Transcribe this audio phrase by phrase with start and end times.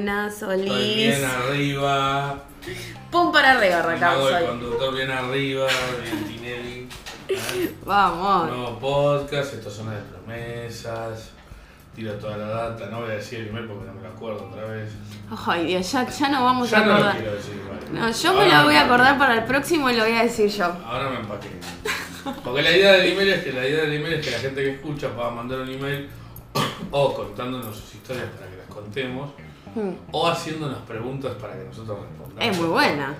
[0.00, 0.96] Buenas, Estoy Solís.
[0.96, 2.42] bien arriba.
[3.10, 5.66] Pum para arriba, arrancamos el conductor bien arriba.
[6.02, 6.88] Bien Tinelli.
[7.84, 8.46] Vamos.
[8.48, 11.32] Nuevo podcast, esto son de promesas.
[11.94, 14.48] Tiro toda la data, no voy a decir el email porque no me lo acuerdo
[14.50, 14.90] otra vez.
[15.46, 17.16] Ay, Dios, ya, ya no vamos Ya a no lo acordar.
[17.18, 17.60] quiero decir.
[17.92, 20.48] No, yo me lo voy a acordar para el próximo y lo voy a decir
[20.48, 20.64] yo.
[20.64, 21.50] Ahora me empaqué.
[22.42, 24.62] Porque la idea del email es que la idea del email es que la gente
[24.62, 26.08] que escucha pueda mandar un email
[26.90, 29.32] o contándonos sus historias para que las contemos
[29.74, 32.44] Mm, o haciéndonos preguntas para que nosotros respondamos.
[32.44, 33.14] Es muy buena.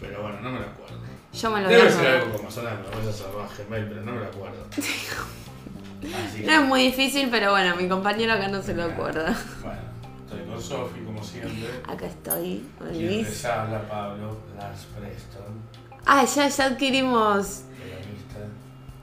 [0.00, 0.94] Pero bueno, no me lo acuerdo.
[1.32, 4.12] Yo me lo Debe ser algo como sonar, me voy a salvar Gmail, pero no
[4.12, 4.66] me lo acuerdo.
[6.44, 9.34] No es muy difícil, pero bueno, mi compañero acá no se lo acuerda.
[9.62, 9.78] bueno,
[10.26, 11.66] estoy con Sofi como siempre.
[11.88, 13.26] Acá estoy, Quien Luis.
[13.28, 15.54] les habla, Pablo Lance Preston,
[16.04, 17.62] Ah, ya, ya adquirimos.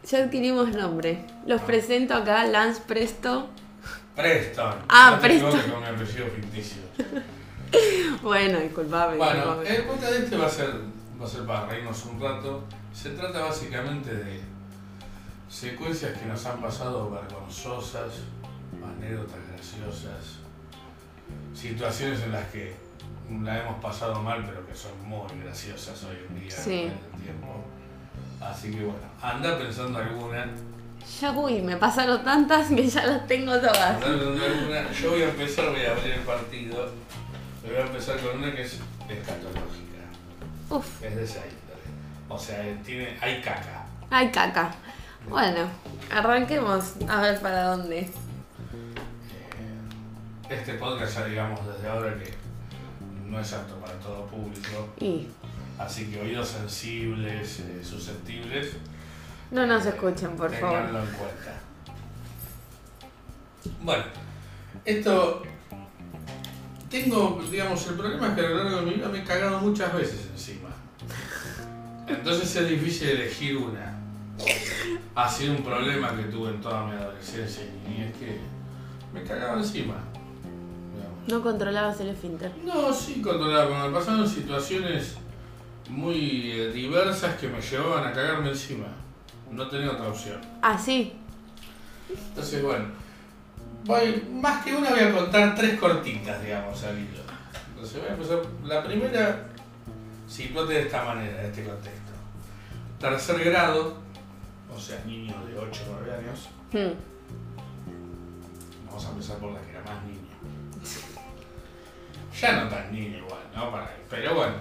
[0.08, 1.26] Ya adquirimos nombre.
[1.48, 3.48] Los presento acá, Lance Presto.
[4.22, 4.76] Preston.
[4.90, 5.72] Ah, no te Preston.
[5.72, 6.82] con apellido ficticio.
[8.22, 9.16] Bueno, disculpame.
[9.18, 9.76] Bueno, disculpame.
[9.78, 10.70] el podcast de este va a ser,
[11.22, 12.64] va a ser para reírnos un rato.
[12.94, 14.42] Se trata básicamente de
[15.50, 18.12] secuencias que nos han pasado vergonzosas,
[18.84, 20.40] anécdotas graciosas,
[21.54, 22.74] situaciones en las que
[23.44, 26.74] la hemos pasado mal pero que son muy graciosas hoy en día Sí.
[26.82, 27.64] en el tiempo.
[28.42, 30.48] Así que bueno, anda pensando alguna,
[31.20, 34.00] Ya, uy, me pasaron tantas que ya las tengo todas.
[35.02, 36.92] Yo voy a empezar, voy a abrir el partido.
[37.66, 40.02] Voy a empezar con una que es escatológica.
[40.70, 41.82] Uf, Es de esa índole.
[42.30, 43.86] O sea, tiene, hay caca.
[44.10, 44.74] hay caca.
[45.30, 45.68] Bueno,
[46.12, 48.00] arranquemos a ver para dónde.
[48.00, 48.10] Eh,
[50.50, 52.34] Este podcast ya digamos desde ahora que
[53.28, 54.90] no es apto para todo público.
[55.00, 55.28] Y
[55.78, 58.74] Así que oídos sensibles, eh, susceptibles,
[59.52, 60.78] no nos escuchen, por favor.
[60.78, 61.62] tenganlo en cuenta.
[63.82, 64.04] Bueno,
[64.86, 65.44] esto...
[66.90, 69.60] Tengo, digamos, el problema es que a lo largo de mi vida me he cagado
[69.60, 70.68] muchas veces encima.
[72.06, 73.98] Entonces es difícil elegir una.
[75.16, 78.40] Ha sido un problema que tuve en toda mi adolescencia y niñez que
[79.14, 79.96] me cagaba encima.
[80.94, 81.28] digamos.
[81.28, 82.52] No controlabas el esfínter.
[82.66, 85.16] No, sí controlaba, me pasaron situaciones
[85.88, 88.88] muy eh, diversas que me llevaban a cagarme encima.
[89.52, 90.40] No tenía otra opción.
[90.62, 91.14] Ah, sí.
[92.10, 92.86] Entonces, bueno,
[93.86, 97.22] voy, más que una voy a contar tres cortitas, digamos, al hilo.
[97.74, 98.40] Entonces voy a empezar.
[98.66, 99.48] La primera,
[100.28, 102.12] situate de esta manera, en este contexto.
[103.00, 103.98] Tercer grado,
[104.74, 106.50] o sea, niño de 8 o 9 años.
[106.72, 106.96] Hmm.
[108.88, 110.22] Vamos a empezar por la que era más niño.
[112.40, 113.72] Ya no tan niño igual, ¿no?
[113.72, 114.54] Para- pero bueno,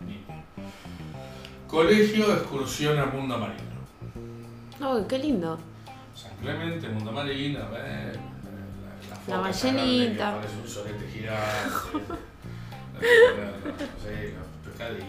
[0.00, 0.42] niño.
[1.66, 3.67] Colegio, excursión a Mundo Marino.
[4.80, 5.58] Uy, qué lindo.
[6.14, 8.12] San Clemente, Mundo Marino, eh,
[9.28, 10.34] la, la, La ballenita.
[10.36, 12.14] parece un solete gigante.
[14.64, 15.08] pescaditos.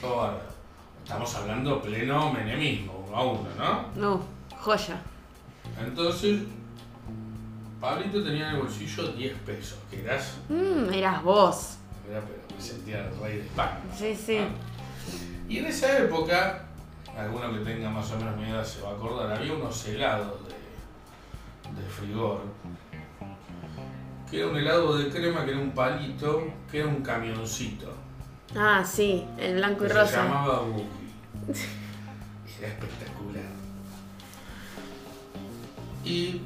[0.00, 0.56] Todo bárbaro.
[1.02, 3.86] Estamos hablando pleno menemismo, uno a uno, ¿no?
[3.94, 4.22] No,
[4.58, 5.00] joya.
[5.80, 6.42] Entonces,
[7.80, 11.76] Pablito tenía en el bolsillo 10 pesos, que eras, Mmm, eras vos.
[12.10, 13.80] era, pero me sentía el rey de España.
[13.96, 14.38] Sí, sí.
[14.38, 15.48] ¿no?
[15.48, 16.65] Y en esa época,
[17.16, 20.34] alguno que tenga más o menos mi edad se va a acordar, había unos helados
[20.46, 22.40] de, de frigor,
[24.30, 27.92] que era un helado de crema que era un palito, que era un camioncito,
[28.56, 30.22] Ah, sí, el blanco y que se rosa.
[30.24, 30.86] llamaba Boogie.
[32.58, 33.42] Era espectacular.
[36.04, 36.40] Y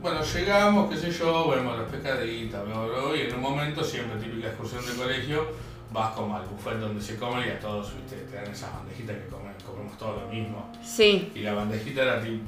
[0.00, 3.84] bueno, llegamos, qué sé yo, vemos los pescaditos, bla, bla, bla, y en un momento,
[3.84, 5.46] siempre típica excursión de colegio,
[5.92, 9.16] vas como al buffet donde se come y a todos, viste, te dan esas bandejitas
[9.16, 10.70] que comen- comemos todo lo mismo.
[10.84, 12.40] Sí, Y la bandejita era tí-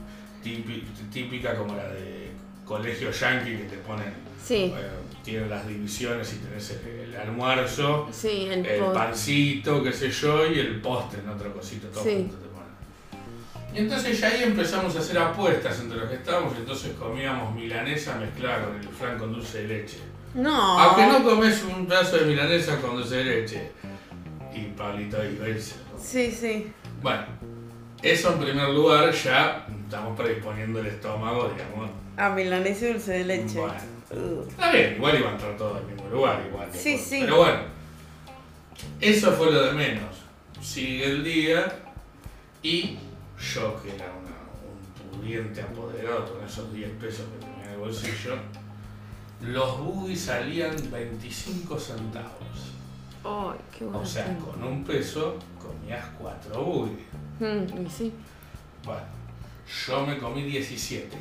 [0.44, 2.30] típi- típica como la de
[2.64, 4.12] colegio yankee que te ponen,
[4.44, 4.90] sí, eh,
[5.24, 10.46] tienen las divisiones y tenés el, el almuerzo, sí, el, el pancito, qué sé yo,
[10.46, 12.10] y el postre en otro cosito, todo Sí.
[12.16, 13.74] junto te ponen.
[13.74, 17.54] Y entonces ya ahí empezamos a hacer apuestas entre los que estábamos, y entonces comíamos
[17.54, 19.98] milanesa mezclada con el flan con dulce de leche.
[20.34, 20.78] No.
[20.78, 23.72] Aunque no comes un pedazo de milanesa con dulce de leche.
[24.54, 25.76] Y a irse.
[25.92, 25.98] ¿no?
[26.02, 26.72] Sí, sí.
[27.02, 27.24] Bueno,
[28.02, 31.90] eso en primer lugar ya estamos predisponiendo el estómago, digamos.
[32.16, 33.58] Ah, milanesa y dulce de leche.
[33.58, 33.74] Bueno.
[34.48, 36.68] Está bien, igual iba a entrar todo al mismo lugar, igual.
[36.72, 37.20] Sí, sí.
[37.22, 37.60] Pero bueno,
[39.00, 40.16] eso fue lo de menos.
[40.60, 41.72] Sigue el día
[42.62, 42.98] y
[43.54, 47.78] yo, que era una- un pudiente apoderado con esos 10 pesos que tenía en el
[47.78, 48.34] bolsillo,
[49.42, 52.72] los buggies salían 25 centavos.
[53.24, 54.00] Ay, qué bueno.
[54.00, 57.06] O sea, con un peso comías 4 buggies.
[57.38, 58.12] Mm, y sí.
[58.84, 59.02] Bueno,
[59.86, 61.16] yo me comí 17.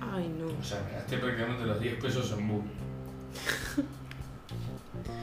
[0.00, 0.46] Ay, no.
[0.46, 2.68] O sea, me gasté prácticamente los 10 pesos en bullying.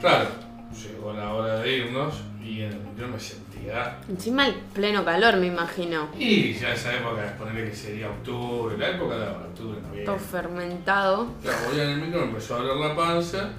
[0.00, 0.30] Claro,
[0.72, 3.98] llegó la hora de irnos y en el micro me sentía.
[4.08, 6.08] Encima el pleno calor, me imagino.
[6.18, 10.18] Y ya esa época, ponerle que sería octubre, la época de octubre, Todo noviembre.
[10.18, 11.28] fermentado.
[11.42, 13.50] Claro, voy en el micro, me empezó a doler la panza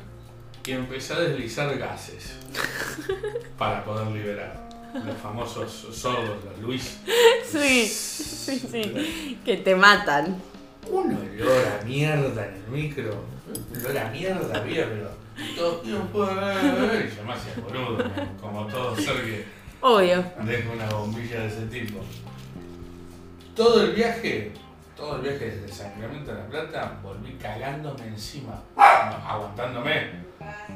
[0.66, 2.34] y empecé a deslizar gases
[3.58, 4.62] para poder liberar.
[4.94, 6.98] Los famosos sordos, los Luis.
[7.50, 9.40] Sí, sí, sí.
[9.46, 10.36] Que te matan.
[10.90, 13.24] Un olor a mierda en el micro.
[13.74, 15.21] Un olor a mierda había, pero.
[15.42, 18.04] Y yo me hacía boludo,
[18.42, 19.46] como todo ser que
[19.82, 20.24] Obvio.
[20.44, 22.00] deja una bombilla de ese tipo.
[23.56, 24.54] Todo el viaje,
[24.96, 28.82] todo el viaje desde Sacramento a La Plata, volví cagándome encima, no,
[29.28, 30.22] aguantándome,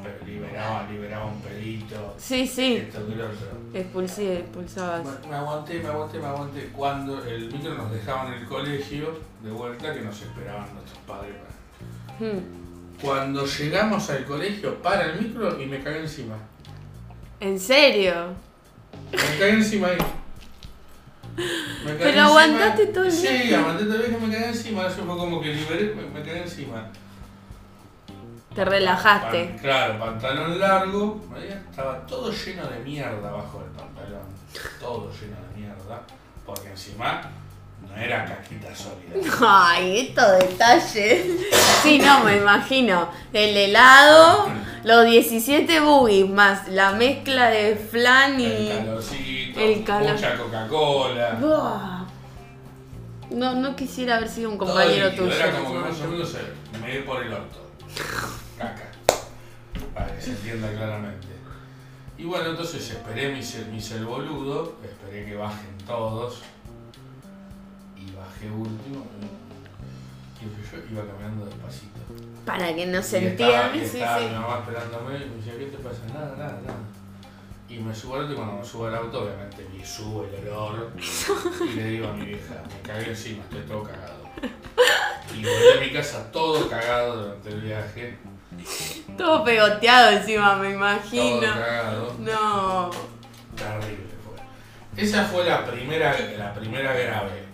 [0.02, 2.76] pero liberaba, liberaba un pedito, Sí, sí.
[2.76, 3.00] esto.
[3.72, 5.04] Expulsé, expulsabas.
[5.22, 6.68] Me, me aguanté, me aguanté, me aguanté.
[6.68, 11.32] Cuando el micro nos dejaban en el colegio, de vuelta, que nos esperaban nuestros padres.
[11.36, 11.56] para-
[12.18, 12.65] Hmm.
[13.00, 16.36] Cuando llegamos al colegio, para el micro y me cagué encima.
[17.40, 18.32] ¿En serio?
[19.12, 19.98] Me cagué encima ahí.
[21.36, 23.56] Me cagué Pero aguantaste todo el Sí, viaje.
[23.56, 24.86] aguanté todo el viaje y me cagué encima.
[24.86, 26.90] Eso fue como que liberé, me, me cagué encima.
[28.54, 29.44] Te relajaste.
[29.44, 31.20] Pan- claro, pantalón largo.
[31.70, 34.22] Estaba todo lleno de mierda abajo del pantalón.
[34.80, 36.02] Todo lleno de mierda.
[36.46, 37.20] Porque encima
[37.82, 39.36] no era caquita sólida.
[39.46, 41.26] Ay, estos detalles.
[41.82, 43.08] Sí, no, me imagino.
[43.32, 44.48] El helado,
[44.84, 48.68] los 17 boogies, más la mezcla de flan El y.
[48.68, 50.12] calorcito, el calor.
[50.14, 51.30] mucha Coca-Cola.
[51.40, 51.96] Buah.
[53.30, 55.36] No, no quisiera haber sido un Todo compañero líquido, tuyo.
[55.36, 57.70] Era como que más o menos se me dio por el orto.
[58.58, 58.84] Caca.
[59.94, 61.26] Para que se entienda claramente.
[62.18, 66.42] Y bueno, entonces esperé mi ser, mi ser boludo, esperé que bajen todos.
[68.36, 69.06] Bajé último.
[70.40, 71.98] Y yo iba caminando despacito.
[72.44, 73.74] Para que no se entienda.
[73.74, 74.24] y Sí, estaba sí.
[74.26, 75.98] mi mamá esperándome y me decía, ¿qué te pasa?
[76.12, 76.78] Nada, nada, nada.
[77.68, 80.48] Y me subo al auto y cuando me subo al auto, obviamente me subo el
[80.48, 80.92] olor.
[81.66, 84.26] Y le digo a mi vieja, me cagué encima, estoy todo cagado.
[85.34, 88.18] Y volví a mi casa todo cagado durante el viaje.
[89.18, 91.40] Todo pegoteado encima, me Todo imagino.
[91.40, 92.14] cagado.
[92.20, 92.90] No.
[93.56, 95.02] Terrible fue.
[95.02, 97.45] Esa fue la primera, la primera grave que.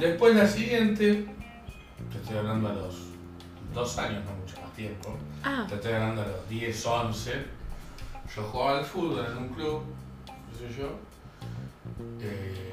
[0.00, 1.26] Después la siguiente,
[2.10, 2.94] te estoy hablando a los
[3.74, 5.14] dos años, no mucho más tiempo.
[5.44, 7.44] Ah, Te estoy hablando a los 10, 11.
[8.34, 9.82] Yo jugaba al fútbol en un club,
[10.26, 10.88] qué sé yo.
[12.20, 12.66] eh,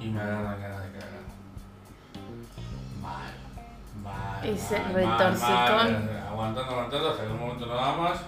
[0.00, 1.08] y me agarran ganas de cagar.
[3.00, 3.32] Mal,
[4.04, 4.46] mal.
[4.46, 5.40] Ese mal, retorcijón.
[5.40, 8.20] mal, mal, aguantando, aguantando, hasta que un momento no daba más.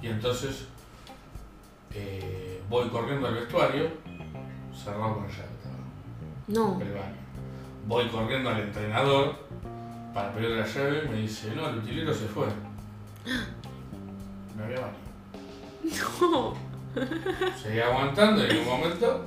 [0.00, 0.66] Y entonces
[1.92, 3.90] eh, voy corriendo al vestuario,
[4.84, 5.48] cerrado con llave.
[5.56, 5.80] estaba
[6.48, 6.80] no.
[7.86, 9.34] Voy corriendo al entrenador
[10.12, 12.46] para pedirle la llave y me dice, no, el utilero se fue.
[14.56, 15.10] Me había baño.
[16.20, 16.54] No.
[17.56, 19.24] Seguí aguantando y en un momento,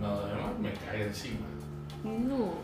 [0.00, 1.46] no, además me caí encima.
[2.04, 2.54] No.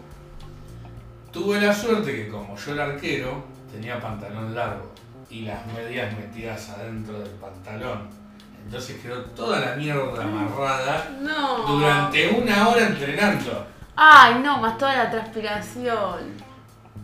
[1.32, 3.42] Tuve la suerte que como yo era arquero,
[3.72, 4.92] tenía pantalón largo
[5.30, 8.21] y las medias metidas adentro del pantalón.
[8.64, 11.66] Entonces quedó toda la mierda amarrada No.
[11.66, 13.66] durante una hora entrenando.
[13.96, 16.20] Ay, no, más toda la transpiración.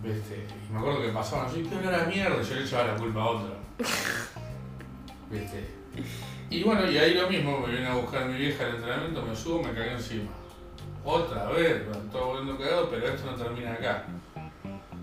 [0.03, 0.47] ¿Viste?
[0.69, 3.21] Y me acuerdo que pasaban así, que olor a mierda, yo le echaba la culpa
[3.21, 3.57] a otro.
[5.31, 5.69] ¿Viste?
[6.51, 9.37] Y bueno, y ahí lo mismo, me viene a buscar mi vieja al entrenamiento, me
[9.37, 10.31] subo, me cagué encima.
[11.05, 14.05] Otra vez, todo volviendo cagado, pero esto no termina acá.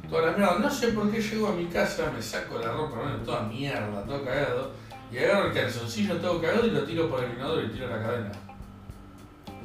[0.10, 2.98] Toda la mierda, no sé por qué llego a mi casa, me saco la ropa,
[2.98, 4.72] bueno, toda mierda, todo cagado,
[5.12, 8.02] y agarro el calzoncillo todo cagado y lo tiro por el inodoro y tiro la
[8.02, 8.32] cadena.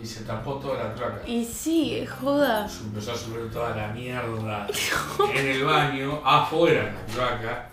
[0.02, 1.20] Y se tapó toda la cloaca.
[1.26, 2.66] Y sí, joda.
[2.68, 4.66] Se empezó a subir toda la mierda
[5.34, 7.70] en el baño, afuera en la cloaca.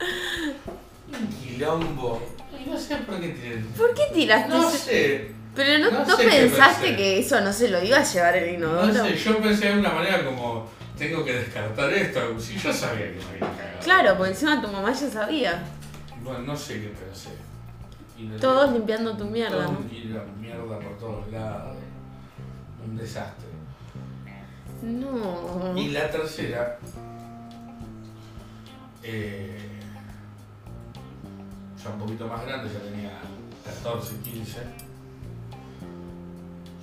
[1.07, 2.21] Un quilombo.
[2.65, 3.57] Y no sé por qué tiré.
[3.77, 7.39] ¿Por qué tiraste No ese- sé, Pero no, no no sé qué pensaste que eso
[7.39, 8.87] no se lo iba a llevar el inodoro.
[8.87, 9.15] no sé.
[9.15, 12.37] Yo pensé de una manera como, tengo que descartar esto.
[12.39, 13.79] Si yo sabía que me había cagado.
[13.83, 15.63] Claro, porque encima tu mamá ya sabía.
[16.21, 17.29] Bueno, no sé qué pensé.
[18.39, 19.79] Todos limpiando tu mierda, todo ¿no?
[20.39, 21.77] mierda por todos lados.
[22.85, 23.47] Un desastre.
[24.81, 25.77] No.
[25.77, 26.79] Y la tercera,
[29.03, 29.79] eh,
[31.83, 33.19] ya un poquito más grande, ya tenía
[33.65, 34.59] 14, 15.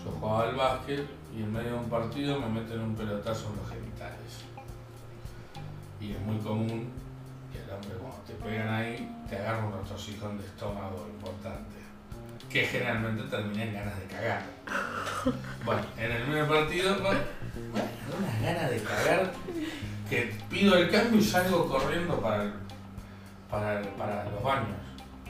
[0.04, 3.56] Yo jugaba al básquet y en medio de un partido me meten un pelotazo en
[3.56, 4.44] los genitales.
[6.00, 6.90] Y es muy común
[7.54, 11.76] que al hombre cuando te pegan ahí te agarra un retorcijón de estómago importante.
[12.50, 14.42] Que generalmente termina en ganas de cagar.
[15.64, 17.20] Bueno, en el del partido, bueno,
[17.72, 19.32] bueno, unas ganas de cagar
[20.08, 22.52] que pido el cambio y salgo corriendo para,
[23.50, 24.76] para, para los baños.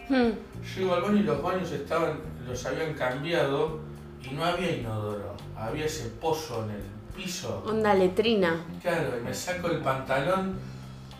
[0.09, 0.33] Hmm.
[0.76, 3.81] Llego al baño y los baños estaban, los habían cambiado
[4.23, 5.35] y no había inodoro.
[5.57, 6.83] Había ese pozo en el
[7.14, 7.62] piso.
[7.66, 8.64] Onda letrina.
[8.83, 10.59] Claro, y me saco el pantalón,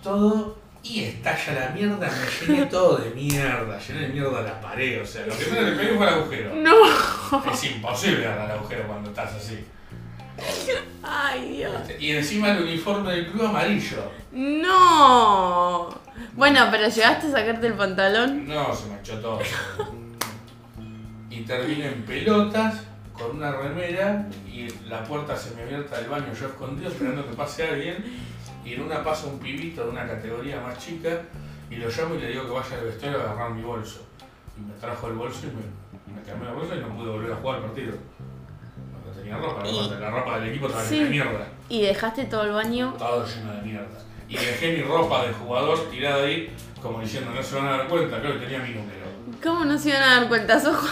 [0.03, 5.00] todo, y estalla la mierda, me llené todo de mierda, llené de mierda la pared,
[5.00, 6.55] o sea, lo que menos le pegué fue el agujero.
[6.57, 7.50] No.
[7.50, 9.64] Es imposible dar al agujero cuando estás así.
[11.03, 11.73] Ay, Dios.
[11.99, 14.11] Y encima el uniforme del club amarillo.
[14.33, 15.88] No.
[16.35, 18.47] Bueno, pero llegaste a sacarte el pantalón.
[18.47, 19.41] No, se manchó todo.
[21.31, 26.91] Y terminé en pelotas, con una remera, y la puerta semiabierta del baño, yo escondido
[26.91, 28.05] esperando que pase alguien,
[28.64, 31.23] y en una pasa un pibito de una categoría más chica,
[31.71, 34.06] y lo llamo y le digo que vaya al vestuario a agarrar mi bolso.
[34.56, 37.33] Y me trajo el bolso y me, me cambió el bolso y no pude volver
[37.33, 37.92] a jugar el partido.
[39.06, 39.64] No tenía ropa,
[40.00, 40.94] la ropa del equipo estaba Sí.
[40.97, 41.49] llena de mierda.
[41.68, 42.94] Y dejaste todo el baño.
[42.99, 43.99] Todo lleno de mierda.
[44.28, 47.88] Y dejé mi ropa de jugador tirada ahí, como diciendo, no se van a dar
[47.88, 49.04] cuenta, creo que tenía mi número.
[49.42, 50.87] ¿Cómo no se iban a dar cuenta, Sojo?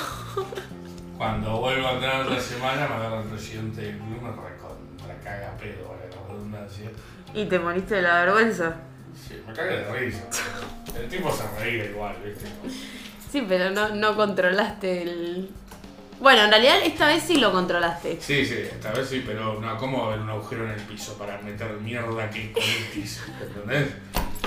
[1.17, 5.57] Cuando vuelvo a entrar otra semana, me agarra el presidente del club, me recontra caga
[5.57, 6.91] pedo, vale la redundancia.
[7.35, 8.77] Y te moriste de la vergüenza.
[9.27, 10.25] Sí, me caga de risa.
[10.99, 12.47] El tipo se reía igual, ¿viste?
[13.31, 15.49] Sí, pero no, no controlaste el.
[16.21, 18.19] Bueno, en realidad esta vez sí lo controlaste.
[18.21, 20.81] Sí, sí, esta vez sí, pero no, ¿cómo va a haber un agujero en el
[20.83, 23.23] piso para meter mierda que colitis?
[23.41, 23.89] ¿Entendés?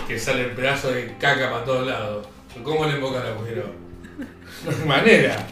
[0.08, 2.27] Que sale el pedazo de caca para todos lados.
[2.63, 3.74] ¿Cómo le invoca el agujero?
[4.63, 5.48] No hay manera.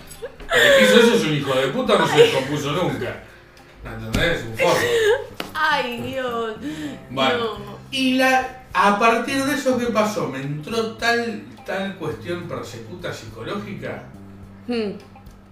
[0.53, 3.23] El que hizo eso es un hijo de puta, no se descompuso nunca.
[3.85, 4.43] ¿Entendés?
[4.45, 4.77] Un forro.
[5.53, 6.55] Ay, Dios.
[7.09, 7.59] Bueno.
[7.59, 7.77] No.
[7.91, 10.27] Y la, a partir de eso, ¿qué pasó?
[10.27, 14.03] Me entró tal, tal cuestión persecuta psicológica
[14.65, 14.91] Hmm.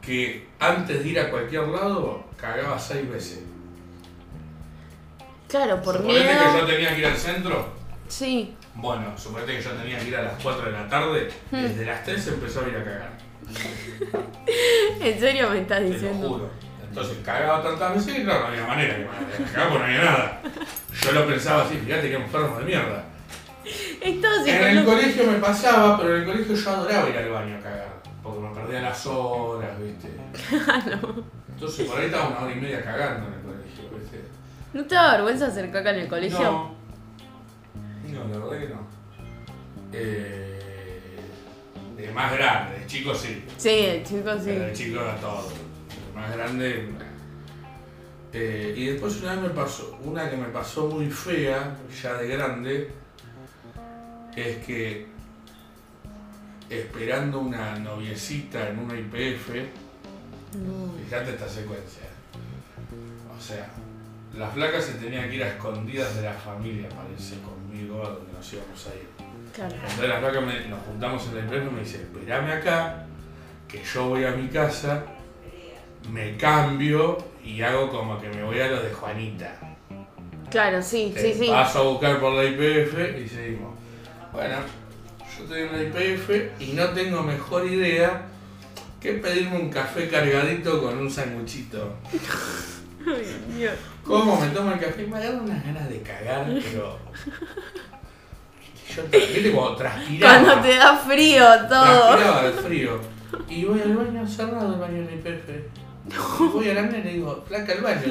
[0.01, 3.41] que antes de ir a cualquier lado cagaba seis veces.
[5.49, 7.65] Claro, por Suponete que yo tenía que ir al centro.
[8.07, 8.55] Sí.
[8.73, 11.29] Bueno, suponete que yo tenía que ir a las 4 de la tarde.
[11.51, 11.61] Hmm.
[11.61, 13.11] Desde las 3 empezó a ir a cagar.
[15.01, 16.29] ¿En serio me estás Te lo diciendo?
[16.29, 16.49] juro.
[16.91, 20.41] Entonces cagaba tantas veces que claro, no había manera que me no había nada.
[21.01, 23.05] Yo lo pensaba así, fíjate que enfermo de mierda.
[23.63, 27.55] Sí En el colegio me pasaba, pero en el colegio yo adoraba ir al baño
[27.55, 28.01] a cagar.
[28.21, 30.09] Porque me perdía las horas, ¿viste?
[31.53, 34.25] Entonces por ahí estaba una hora y media cagando en el colegio, ¿viste?
[34.73, 36.41] ¿No te da vergüenza hacer caca en el colegio?
[36.41, 36.75] No.
[38.11, 38.87] No, la verdad que no.
[39.93, 41.21] Eh,
[41.95, 43.45] de más grande, de chico sí.
[43.55, 44.49] Sí, chicos, sí.
[44.49, 45.70] Pero de chico era todo.
[46.21, 46.87] Más grande.
[48.33, 52.27] Eh, y después una vez me pasó, una que me pasó muy fea, ya de
[52.27, 52.91] grande,
[54.35, 55.07] es que
[56.69, 59.49] esperando una noviecita en una IPF,
[60.55, 60.93] No.
[61.03, 62.03] fíjate esta secuencia.
[63.37, 63.67] O sea,
[64.37, 68.31] la flaca se tenía que ir a escondidas de la familia, parece, conmigo, a donde
[68.31, 69.07] nos íbamos a ir.
[69.53, 69.75] Claro.
[69.75, 73.05] Entonces la flaca me- nos juntamos en la IPF y me dice, esperame acá,
[73.67, 75.03] que yo voy a mi casa,
[76.09, 79.57] me cambio y hago como que me voy a lo de Juanita.
[80.49, 81.47] Claro, sí, sí, Te sí.
[81.47, 83.73] Paso a buscar por la IPF y seguimos.
[84.33, 84.57] Bueno,
[85.37, 88.23] yo estoy en la IPF y no tengo mejor idea
[88.99, 91.95] que pedirme un café cargadito con un sanguchito.
[94.05, 95.07] ¿Cómo me tomo el café?
[95.07, 96.99] Me agarran unas ganas de cagar, pero...
[98.95, 100.43] Yo ¿viste cuando transpiraba?
[100.43, 101.83] Cuando te da frío todo.
[101.83, 102.99] Transpiraba del frío.
[103.47, 105.80] Y voy al baño cerrado, el baño en IPF.
[106.09, 108.01] Y voy a la nena y le digo, flaca el baño.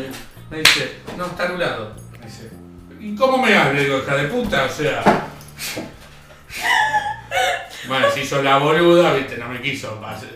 [0.50, 1.94] Me dice, no, está anulado.
[2.18, 2.50] Me dice,
[2.99, 3.73] ¿y cómo me habla?
[3.75, 5.28] Le digo, hija de puta, o sea.
[7.88, 10.00] Bueno, se hizo la boluda, viste, no me quiso.
[10.00, 10.26] pase.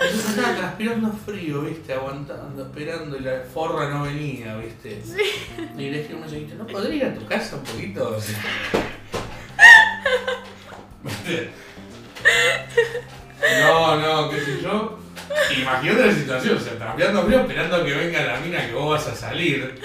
[0.00, 5.02] Entonces estaba transpirando frío, viste, aguantando, esperando y la forra no venía, viste.
[5.76, 8.16] Y le dije a un mensajito, ¿no podría ir a tu casa un poquito?
[8.16, 8.38] O sea,
[11.02, 11.50] ¿Viste?
[13.60, 14.98] No, no, qué sé yo.
[15.56, 18.90] Imagínate la situación, o sea, transpirando frío esperando a que venga la mina que vos
[18.90, 19.80] vas a salir.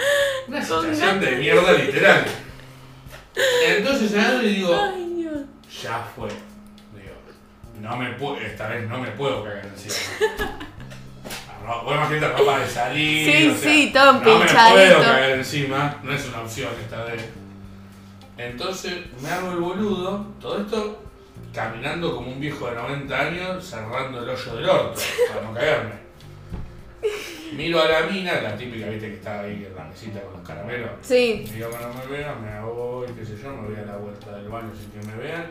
[0.48, 2.26] Una situación de mierda literal.
[3.68, 5.46] Entonces agarro y digo, Ay,
[5.82, 6.30] ya fue.
[6.30, 7.16] Digo,
[7.82, 9.96] no me puedo, esta vez no me puedo cagar encima.
[11.84, 13.32] Vos imagínate ropa de salir.
[13.32, 17.06] Sí, o sea, sí, todo No me puedo cagar encima, no es una opción esta
[17.06, 17.24] vez.
[18.38, 21.03] Entonces me hago el boludo, todo esto
[21.54, 25.02] caminando como un viejo de 90 años, cerrando el hoyo del orto,
[25.34, 26.04] para no cagarme.
[27.56, 30.48] Miro a la mina, la típica, viste, que está ahí en la mesita con los
[30.48, 30.90] caramelos.
[31.02, 31.46] Sí.
[31.54, 34.36] Digo que no me vean, me hago, qué sé yo, me voy a la vuelta
[34.36, 35.46] del baño sin que me vean.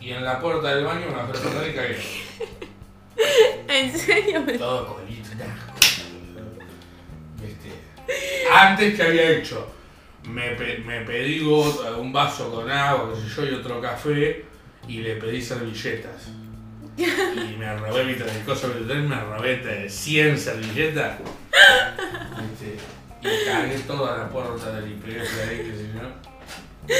[0.00, 1.98] Y en la puerta del baño me la pantalón y cagué.
[3.68, 4.42] ¿En serio?
[4.42, 5.70] me- Todo colito, asco.
[8.52, 9.66] Antes que había hecho,
[10.24, 14.44] me, pe- me pedí un vaso con agua, qué sé yo, y otro café,
[14.90, 16.28] y le pedí servilletas.
[16.96, 21.18] Y me robé, viste, el coso del tren, me robé de 100 servilletas.
[22.40, 22.76] Viste,
[23.22, 26.94] Y cagué toda la puerta del IPF ahí, que sé yo.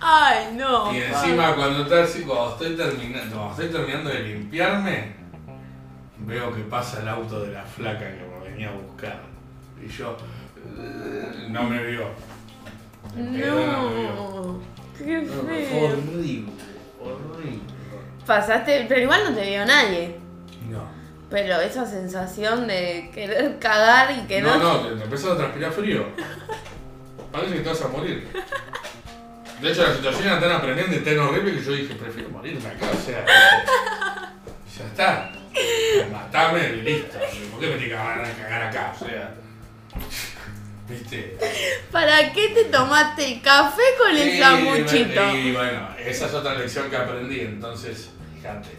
[0.00, 0.94] Ay, no.
[0.94, 5.16] Y encima cuando, está así, cuando, estoy terminando, cuando estoy terminando de limpiarme,
[6.18, 9.20] veo que pasa el auto de la flaca que me venía a buscar.
[9.84, 10.16] Y yo
[11.50, 12.08] no me vio.
[13.16, 13.54] No me vio.
[14.14, 14.60] No.
[14.96, 15.84] Qué No, fue feo.
[15.86, 16.52] horrible,
[17.02, 17.58] horrible.
[18.26, 20.16] Pasaste, pero igual no te vio nadie.
[20.68, 20.84] No.
[21.30, 24.74] Pero esa sensación de querer cagar y que No, no.
[24.82, 26.06] no, te, te empezás a transpirar frío.
[27.32, 28.28] Parece que te vas a morir.
[29.60, 32.86] De hecho, la situación era tan aprendente tan horrible que yo dije, prefiero morirme acá,
[32.92, 33.24] o sea,
[34.78, 35.32] ya está.
[36.10, 37.18] Matame y listo.
[37.50, 37.90] ¿Por qué me tengo que
[38.42, 38.92] cagar acá?
[38.94, 39.34] O sea,
[40.92, 41.36] ¿viste?
[41.90, 45.36] ¿Para qué te tomaste el café con el sanguchito?
[45.36, 48.70] Y, bueno, esa es otra lección que aprendí, entonces, fíjate,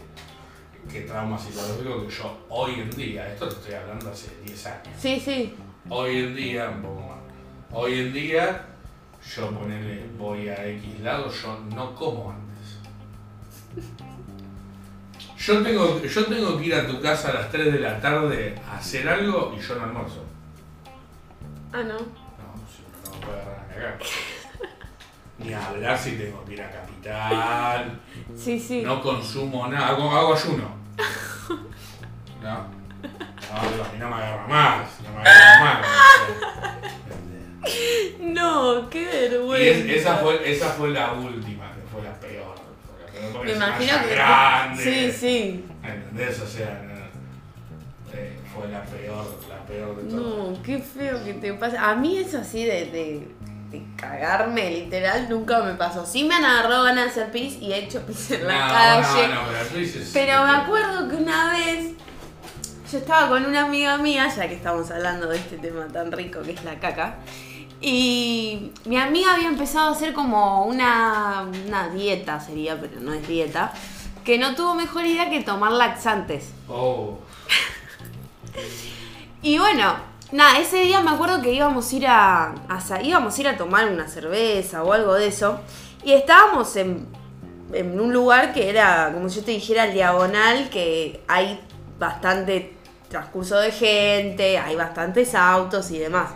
[0.90, 4.88] qué trauma psicológico que yo hoy en día, esto te estoy hablando hace 10 años.
[4.98, 5.54] Sí, sí.
[5.88, 7.18] Hoy en día, un poco más.
[7.72, 8.66] Hoy en día,
[9.34, 12.44] yo ponele, voy a X lado, yo no como antes.
[15.36, 18.54] Yo tengo, yo tengo que ir a tu casa a las 3 de la tarde
[18.66, 20.24] a hacer algo y yo no almuerzo.
[21.74, 21.94] Ah, no.
[21.94, 21.98] No,
[22.70, 23.98] si no, no me puedo agarrar a cagar.
[25.38, 28.00] Ni hablar si tengo que ir a Capital.
[28.36, 28.82] Sí, sí.
[28.82, 30.70] No consumo nada, hago, hago ayuno.
[32.40, 32.84] No.
[33.50, 35.86] No, a mí no me agarra más, no me agarra más.
[38.20, 39.92] No, qué Y vergüenza.
[39.92, 42.54] es- esa, fue, esa fue la última, que fue la peor.
[42.86, 44.14] Fue la peor porque Me imagino que.
[44.14, 44.82] grande.
[44.84, 45.64] Sí, sí.
[45.82, 46.40] ¿Entendés?
[46.40, 46.93] O sea, no,
[48.54, 50.54] fue la peor, la peor de todas.
[50.56, 51.90] No, qué feo que te pasa.
[51.90, 53.28] A mí eso así de, de,
[53.70, 56.04] de cagarme, literal, nunca me pasó.
[56.06, 58.72] Sí me han agarrado ganas de hacer pis y he hecho pis en la No,
[58.72, 59.28] calle.
[59.28, 60.10] No, no, pero tú dices.
[60.12, 61.92] Pero me acuerdo que una vez
[62.92, 66.42] yo estaba con una amiga mía, ya que estamos hablando de este tema tan rico
[66.42, 67.16] que es la caca,
[67.80, 73.26] y mi amiga había empezado a hacer como una, una dieta, sería, pero no es
[73.26, 73.72] dieta,
[74.24, 76.50] que no tuvo mejor idea que tomar laxantes.
[76.68, 77.18] Oh,
[79.42, 79.94] Y bueno,
[80.32, 82.54] nada, ese día me acuerdo que íbamos a ir a,
[83.02, 85.60] íbamos a ir a tomar una cerveza o algo de eso.
[86.02, 87.06] Y estábamos en,
[87.72, 91.60] en un lugar que era, como yo te dijera, el diagonal, que hay
[91.98, 92.76] bastante
[93.08, 96.30] transcurso de gente, hay bastantes autos y demás.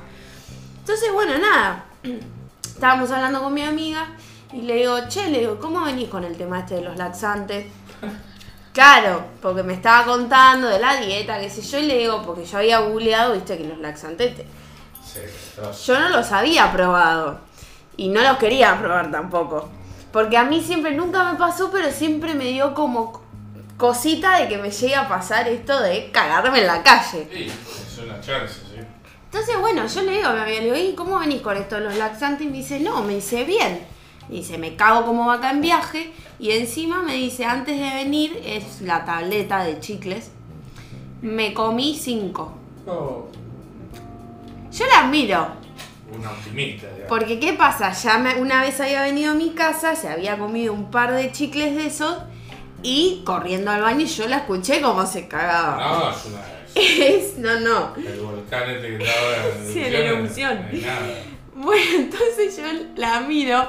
[0.80, 1.86] Entonces, bueno, nada.
[2.62, 4.06] Estábamos hablando con mi amiga
[4.52, 7.66] y le digo, che, le digo, ¿cómo venís con el tema este de los laxantes?
[8.78, 12.44] Claro, porque me estaba contando de la dieta, qué sé yo, y le digo, porque
[12.44, 14.46] yo había googleado, viste, que los laxantes, te-
[15.04, 15.18] sí,
[15.84, 17.40] yo no los había probado.
[17.96, 19.68] Y no los quería probar tampoco.
[20.12, 23.20] Porque a mí siempre, nunca me pasó, pero siempre me dio como
[23.76, 27.28] cosita de que me llegue a pasar esto de cagarme en la calle.
[27.32, 28.76] Sí, es una chance, sí.
[29.24, 31.74] Entonces, bueno, yo le digo a mi amiga, le digo, ¿y cómo venís con esto
[31.74, 32.46] de los laxantes?
[32.46, 33.84] Y me dice, no, me dice, bien.
[34.28, 36.12] Me dice, me cago como vaca en viaje.
[36.38, 40.30] Y encima me dice, antes de venir, es la tableta de chicles.
[41.22, 42.52] Me comí cinco.
[42.86, 43.26] Oh,
[44.72, 45.48] Yo la admiro.
[46.16, 46.86] una optimista.
[47.08, 47.92] Porque, ¿qué pasa?
[47.92, 51.32] Ya me- una vez había venido a mi casa, se había comido un par de
[51.32, 52.16] chicles de esos.
[52.82, 55.76] Y corriendo al baño, yo la escuché como se cagaba.
[55.76, 56.38] No, es una.
[56.74, 57.92] Es, no, no.
[57.96, 61.00] El volcán este que en Sí, en erupción, nada.
[61.56, 62.62] Bueno, entonces yo
[62.94, 63.68] la miro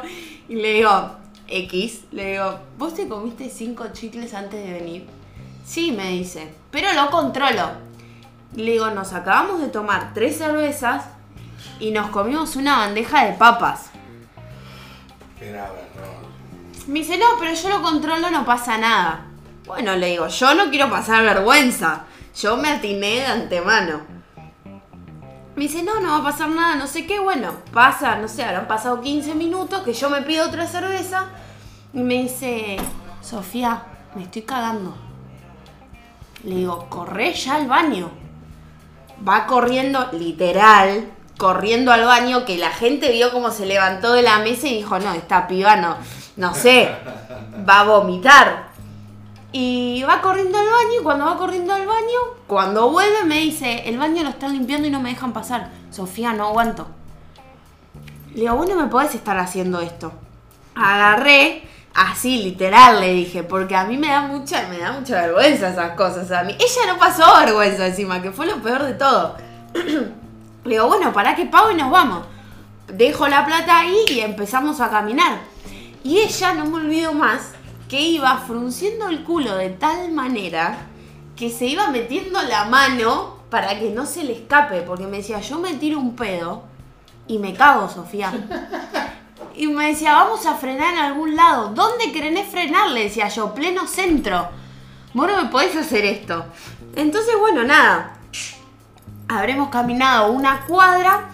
[0.49, 1.11] y le digo,
[1.47, 5.07] X, le digo, ¿vos te comiste cinco chicles antes de venir?
[5.63, 7.69] Sí, me dice, pero lo controlo.
[8.55, 11.05] Le digo, nos acabamos de tomar tres cervezas
[11.79, 13.91] y nos comimos una bandeja de papas.
[15.39, 15.69] Error.
[16.87, 19.27] Me dice, no, pero yo lo controlo, no pasa nada.
[19.67, 22.05] Bueno, le digo, yo no quiero pasar vergüenza.
[22.35, 24.01] Yo me atiné de antemano.
[25.59, 27.19] Me dice, no, no va a pasar nada, no sé qué.
[27.19, 31.25] Bueno, pasa, no sé, habrán pasado 15 minutos que yo me pido otra cerveza.
[31.93, 32.77] Y me dice,
[33.19, 33.83] Sofía,
[34.15, 34.95] me estoy cagando.
[36.45, 38.09] Le digo, corre ya al baño.
[39.27, 44.39] Va corriendo, literal, corriendo al baño, que la gente vio cómo se levantó de la
[44.39, 45.97] mesa y dijo, no, esta piba no,
[46.37, 46.89] no sé,
[47.67, 48.68] va a vomitar.
[49.51, 53.89] Y va corriendo al baño y cuando va corriendo al baño, cuando vuelve me dice,
[53.89, 55.71] el baño lo están limpiando y no me dejan pasar.
[55.89, 56.87] Sofía, no aguanto.
[58.33, 60.11] Le digo, vos no me podés estar haciendo esto.
[60.75, 65.69] Agarré, así literal le dije, porque a mí me da mucha, me da mucha vergüenza
[65.69, 66.31] esas cosas.
[66.31, 69.35] A mí, ella no pasó vergüenza encima, que fue lo peor de todo.
[70.65, 72.25] Le digo, bueno, para que pago y nos vamos.
[72.87, 75.39] Dejo la plata ahí y empezamos a caminar.
[76.03, 77.53] Y ella, no me olvido más,
[77.89, 80.77] que iba frunciendo el culo de tal manera
[81.35, 84.83] que se iba metiendo la mano para que no se le escape.
[84.83, 86.63] Porque me decía, yo me tiro un pedo
[87.27, 88.31] y me cago, Sofía.
[89.55, 91.71] Y me decía, vamos a frenar en algún lado.
[91.73, 92.91] ¿Dónde querés frenar?
[92.91, 94.47] Le decía yo, pleno centro.
[95.13, 96.45] Vos no me podés hacer esto.
[96.95, 98.13] Entonces, bueno, nada.
[99.27, 101.31] Habremos caminado una cuadra.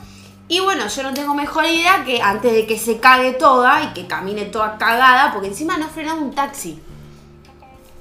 [0.47, 3.87] Y bueno, yo no tengo mejor idea que antes de que se cague toda y
[3.93, 6.79] que camine toda cagada, porque encima no frenado un taxi.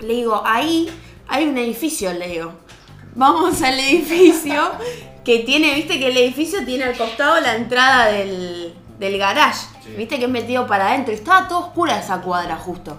[0.01, 0.91] Le digo, ahí
[1.27, 2.53] hay un edificio, le digo.
[3.15, 4.73] Vamos al edificio
[5.25, 9.67] que tiene, viste que el edificio tiene al costado la entrada del, del garage.
[9.83, 9.95] Sí.
[9.97, 11.15] Viste que es metido para adentro.
[11.15, 12.99] Estaba todo oscura esa cuadra justo.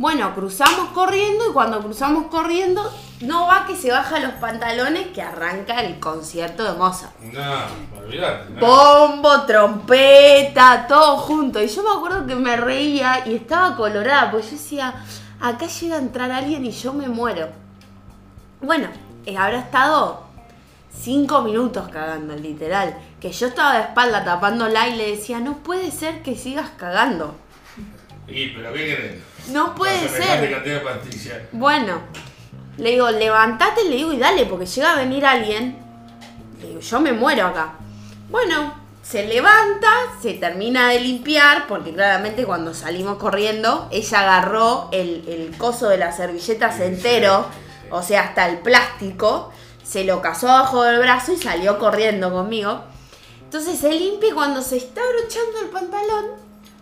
[0.00, 5.20] Bueno, cruzamos corriendo y cuando cruzamos corriendo, no va que se baja los pantalones que
[5.20, 7.14] arranca el concierto de Mozart.
[7.20, 8.50] No, olvidate.
[8.54, 8.60] No.
[8.60, 11.62] Bombo, trompeta, todo junto.
[11.62, 14.94] Y yo me acuerdo que me reía y estaba colorada, porque yo decía,
[15.38, 17.50] acá llega a entrar alguien y yo me muero.
[18.62, 18.88] Bueno,
[19.26, 20.22] eh, habrá estado
[20.98, 22.96] cinco minutos cagando, literal.
[23.20, 27.34] Que yo estaba de espalda tapándola y le decía, no puede ser que sigas cagando.
[28.26, 29.29] Y, pero ¿qué querés?
[29.48, 30.40] No puede ser.
[31.52, 32.00] Bueno,
[32.76, 35.78] le digo, levantate, le digo, y dale, porque llega a venir alguien.
[36.60, 37.74] Le digo, yo me muero acá.
[38.30, 39.88] Bueno, se levanta,
[40.22, 45.98] se termina de limpiar, porque claramente cuando salimos corriendo, ella agarró el, el coso de
[45.98, 47.88] las servilletas Sí, entero, sí, sí.
[47.90, 52.82] o sea, hasta el plástico, se lo casó abajo del brazo y salió corriendo conmigo.
[53.42, 56.26] Entonces se limpia y cuando se está abrochando el pantalón,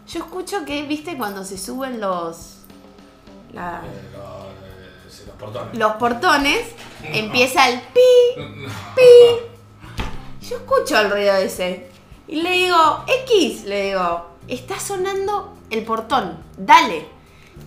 [0.08, 2.56] yo escucho que, viste, cuando se suben los...
[3.52, 5.78] la- Eh, los, eh, los portones.
[5.78, 6.66] los portones,
[7.02, 7.08] No.
[7.14, 8.68] empieza el pi, No.
[8.96, 10.46] pi.
[10.48, 11.90] Yo escucho el ruido ese.
[12.26, 17.06] Y le digo, X, le digo, está sonando el portón, dale.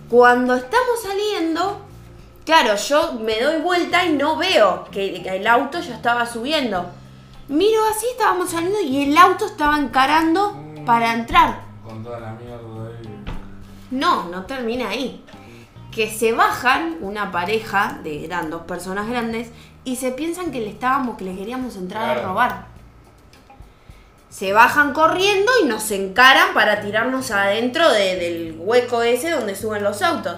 [0.08, 1.80] Cuando estamos saliendo,
[2.44, 6.86] claro, yo me doy vuelta y no veo que, que el auto ya estaba subiendo.
[7.48, 11.71] Miro así, estábamos saliendo y el auto estaba encarando para entrar.
[11.92, 13.24] Con toda la mierda ahí.
[13.90, 15.24] No, no termina ahí.
[15.90, 19.50] Que se bajan una pareja de eran dos personas grandes
[19.84, 22.66] y se piensan que le estábamos, que le queríamos entrar a robar.
[24.30, 29.82] Se bajan corriendo y nos encaran para tirarnos adentro de- del hueco ese donde suben
[29.84, 30.36] los autos.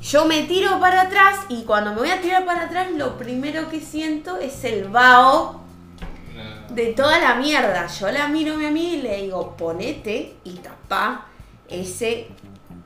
[0.00, 3.68] Yo me tiro para atrás y cuando me voy a tirar para atrás lo primero
[3.68, 5.62] que siento es el vaho.
[6.70, 7.86] De toda la mierda.
[7.86, 11.26] Yo la miro a mi amiga y le digo, ponete y tapá
[11.68, 12.28] ese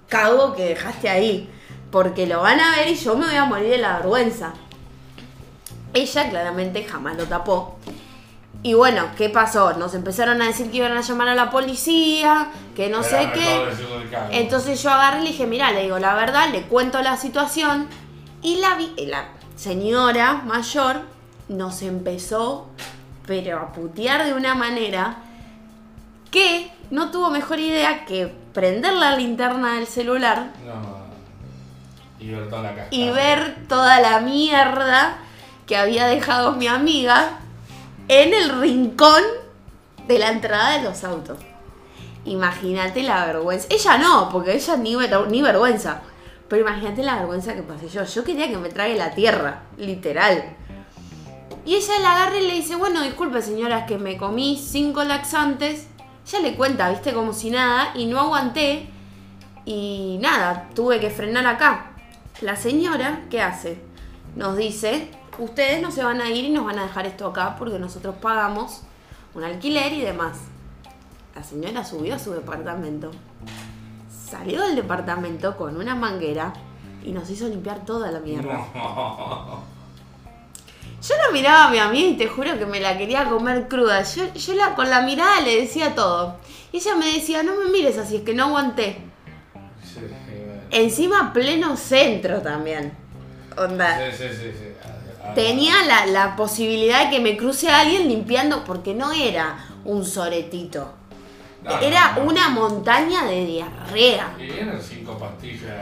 [0.09, 1.49] cago que dejaste ahí.
[1.91, 4.53] Porque lo van a ver y yo me voy a morir de la vergüenza.
[5.93, 7.77] Ella claramente jamás lo tapó.
[8.63, 9.73] Y bueno, ¿qué pasó?
[9.73, 13.57] Nos empezaron a decir que iban a llamar a la policía, que no sé qué.
[14.33, 17.89] Entonces yo agarré y le dije, mira, le digo la verdad, le cuento la situación.
[18.43, 21.01] Y la, vi- la señora mayor
[21.49, 22.69] nos empezó,
[23.31, 25.19] pero a putear de una manera
[26.33, 30.99] que no tuvo mejor idea que prender la linterna del celular No.
[32.19, 32.89] Y ver toda la cascada.
[32.91, 35.19] y ver toda la mierda
[35.65, 37.39] que había dejado mi amiga
[38.09, 39.23] en el rincón
[40.09, 41.39] de la entrada de los autos.
[42.25, 43.69] Imagínate la vergüenza.
[43.71, 44.97] Ella no, porque ella ni,
[45.29, 46.01] ni vergüenza.
[46.49, 48.03] Pero imagínate la vergüenza que pasé yo.
[48.03, 50.57] Yo quería que me trague la tierra, literal.
[51.71, 55.87] Y ella la agarra y le dice, bueno, disculpe señora, que me comí cinco laxantes.
[56.27, 58.91] Ya le cuenta, viste, como si nada, y no aguanté.
[59.65, 61.93] Y nada, tuve que frenar acá.
[62.41, 63.81] La señora, ¿qué hace?
[64.35, 67.55] Nos dice, ustedes no se van a ir y nos van a dejar esto acá
[67.57, 68.83] porque nosotros pagamos
[69.35, 70.39] un alquiler y demás.
[71.37, 73.13] La señora subió a su departamento,
[74.29, 76.53] salió del departamento con una manguera
[77.05, 78.59] y nos hizo limpiar toda la mierda.
[81.03, 84.03] Yo la miraba a mi amiga y te juro que me la quería comer cruda.
[84.03, 86.37] Yo, yo la, con la mirada le decía todo.
[86.73, 88.99] Y ella me decía, no me mires así, es que no aguanté.
[89.83, 90.63] Sí, bueno.
[90.71, 92.93] Encima pleno centro también.
[93.57, 93.99] Onda.
[94.13, 94.67] Sí, sí, sí, sí.
[95.35, 100.93] Tenía la, la posibilidad de que me cruce alguien limpiando, porque no era un soretito.
[101.63, 102.31] no, Era no, no.
[102.31, 104.35] una montaña de diarrea.
[104.39, 105.73] Y eran cinco pastillas.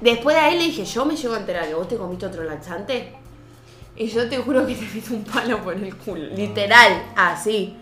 [0.00, 2.44] Después de ahí le dije, yo me llego a enterar que vos te comiste otro
[2.44, 3.14] laxante.
[3.98, 6.28] Y yo te juro que te meto un palo por el culo.
[6.34, 7.76] Literal, así.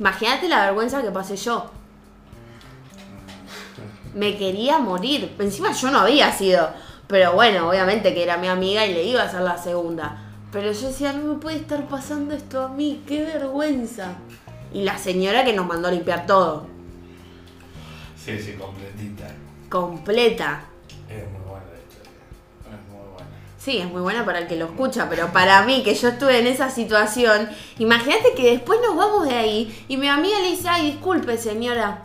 [0.00, 1.70] Imagínate la vergüenza que pasé yo.
[4.14, 5.32] Me quería morir.
[5.38, 6.68] Encima yo no había sido.
[7.06, 10.18] Pero bueno, obviamente que era mi amiga y le iba a hacer la segunda.
[10.50, 14.14] Pero yo decía, no me puede estar pasando esto a mí, qué vergüenza.
[14.74, 16.66] Y la señora que nos mandó a limpiar todo,
[18.16, 19.28] Sí, sí, completita.
[19.68, 20.64] completa.
[23.62, 26.38] Sí, es muy buena para el que lo escucha, pero para mí, que yo estuve
[26.40, 27.48] en esa situación,
[27.78, 32.02] imagínate que después nos vamos de ahí y mi amiga le dice, ay, disculpe señora.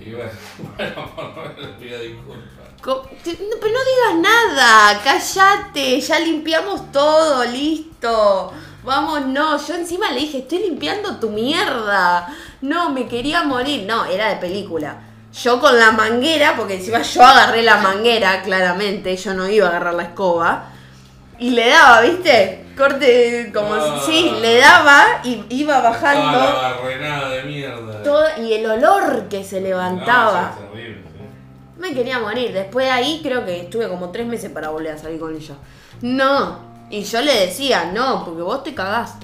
[0.00, 0.30] Y bueno,
[0.76, 2.44] bueno, por lo menos le pido disculpas.
[2.80, 8.52] Co- te- no, pero no digas nada, cállate, ya limpiamos todo, listo.
[8.84, 12.26] Vamos, no, yo encima le dije, estoy limpiando tu mierda.
[12.62, 13.84] No, me quería morir.
[13.86, 14.98] No, era de película.
[15.42, 19.70] Yo con la manguera, porque encima yo agarré la manguera, claramente, yo no iba a
[19.70, 20.66] agarrar la escoba.
[21.38, 22.66] Y le daba, ¿viste?
[22.76, 24.00] Corte, como Ah.
[24.06, 26.38] sí, le daba y iba Toda bajando.
[26.38, 28.02] la barrenada de mierda.
[28.04, 30.40] todo- y el olor que se levantaba.
[30.42, 31.80] No, sí, es terrible, sí.
[31.80, 32.52] Me quería morir.
[32.52, 35.54] Después de ahí creo que estuve como tres meses para volver a salir con ella.
[36.00, 36.58] No.
[36.90, 39.14] Y yo le decía, no, porque vos te cagás.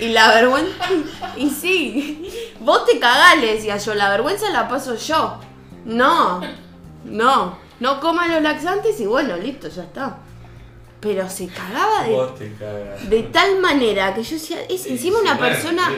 [0.00, 0.72] Y la vergüenza...
[1.36, 2.28] Y sí,
[2.60, 3.94] vos te cagás, le decía yo.
[3.94, 5.38] La vergüenza la paso yo.
[5.84, 6.40] No,
[7.04, 7.58] no.
[7.80, 10.18] No comas los laxantes y bueno, listo, ya está.
[11.00, 13.08] Pero se cagaba de, Vos te cagas.
[13.08, 15.90] de tal manera que yo decía, es Sí, encima una persona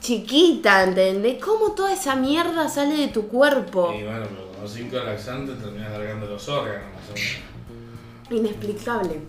[0.00, 1.42] chiquita, ¿entendés?
[1.44, 3.92] ¿Cómo toda esa mierda sale de tu cuerpo?
[3.92, 8.40] Y bueno, pero con los cinco laxantes terminás largando los órganos más o menos.
[8.48, 9.20] Inexplicable.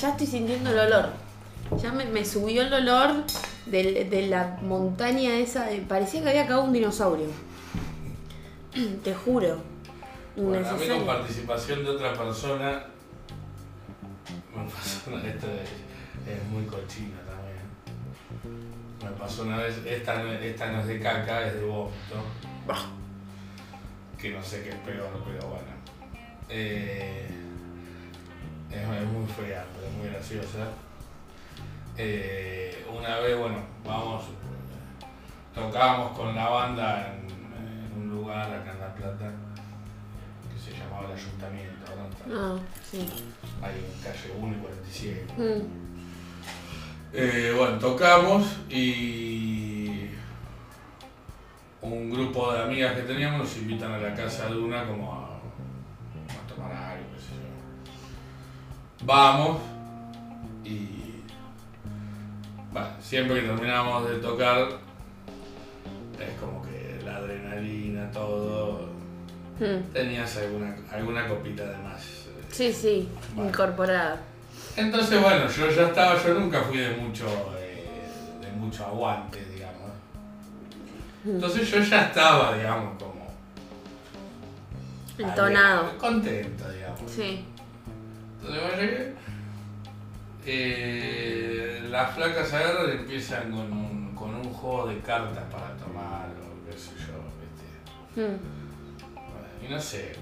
[0.00, 1.10] Ya estoy sintiendo el olor.
[1.80, 3.10] Ya me, me subió el olor
[3.66, 5.66] del- de, la montaña esa.
[5.66, 7.26] de- parecía que había cagado un dinosaurio.
[9.04, 9.60] Te juro.
[10.36, 12.84] Bueno, a mí con participación de otra persona
[14.54, 17.58] me pasó una esto es, es muy cochina también.
[19.02, 21.96] Me pasó una vez, esta no, esta no es de caca, es de vómito.
[24.18, 25.66] Que no sé qué es peor, pero bueno.
[26.48, 27.28] Eh,
[28.70, 30.68] es, es muy fea, pero es muy graciosa.
[31.96, 34.24] Eh, una vez, bueno, vamos,
[35.54, 37.27] tocábamos con la banda en
[37.98, 39.30] un lugar acá en La Plata
[40.52, 42.56] que se llamaba el Ayuntamiento, ahora no.
[42.56, 42.98] Ah, sí.
[43.62, 45.34] ahí en calle 1 y 47.
[45.36, 45.88] Mm.
[47.12, 50.10] Eh, bueno, tocamos y
[51.80, 55.36] un grupo de amigas que teníamos nos invitan a la casa de una como a,
[55.36, 59.06] a tomar algo, qué sé yo.
[59.06, 59.58] Vamos
[60.64, 61.22] y
[62.72, 64.68] bueno, siempre que terminamos de tocar
[66.20, 66.67] es como que
[67.18, 68.88] adrenalina, todo,
[69.60, 69.92] Mm.
[69.92, 72.00] tenías alguna, alguna copita de más.
[72.28, 73.50] eh, Sí, sí, Bueno.
[73.50, 74.20] incorporada.
[74.76, 77.26] Entonces, bueno, yo ya estaba, yo nunca fui de mucho,
[77.58, 78.08] eh,
[78.40, 79.90] de mucho aguante, digamos.
[81.26, 83.26] Entonces yo ya estaba, digamos, como...
[85.18, 85.80] Entonado.
[85.80, 87.10] alegre, Contento, digamos.
[87.10, 87.44] Sí.
[88.40, 89.14] Entonces yo llegué,
[90.46, 95.74] eh, las flacas agarran y empiezan con un, con un juego de cartas para
[98.22, 99.64] Mm.
[99.64, 100.12] Y no sé,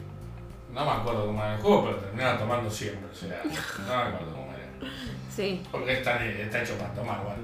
[0.73, 4.03] no me acuerdo cómo era el juego, pero terminaba tomando siempre, o sea, no me
[4.15, 4.93] acuerdo cómo era.
[5.35, 5.63] Sí.
[5.71, 7.43] Porque está, está hecho para tomar, bueno.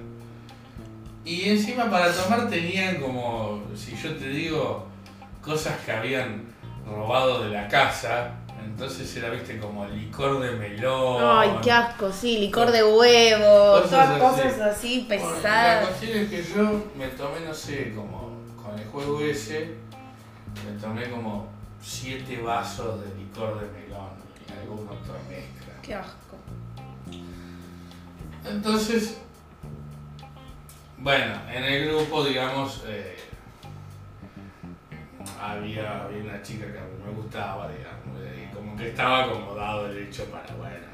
[1.25, 4.87] Y encima para tomar tenían como, si yo te digo,
[5.45, 6.45] cosas que habían
[6.87, 8.33] robado de la casa.
[8.65, 11.23] Entonces era, viste, como licor de melón.
[11.23, 14.21] Ay, qué asco, sí, licor de huevo, Cosas todas así.
[14.21, 15.87] cosas así Bueno, la pesadas.
[15.89, 16.63] cuestión es que yo
[16.97, 19.75] me tomé, no sé, como con el juego ese,
[20.65, 21.49] me tomé como
[21.83, 24.11] siete vasos de licor de melón
[24.49, 25.75] y alguna otra mezcla.
[25.83, 26.37] Qué asco.
[28.45, 29.19] Entonces,
[30.99, 33.17] bueno, en el grupo, digamos, eh,
[35.41, 39.87] había, había una chica que a mí me gustaba, digamos, y como que estaba acomodado
[39.87, 40.87] el hecho para, bueno.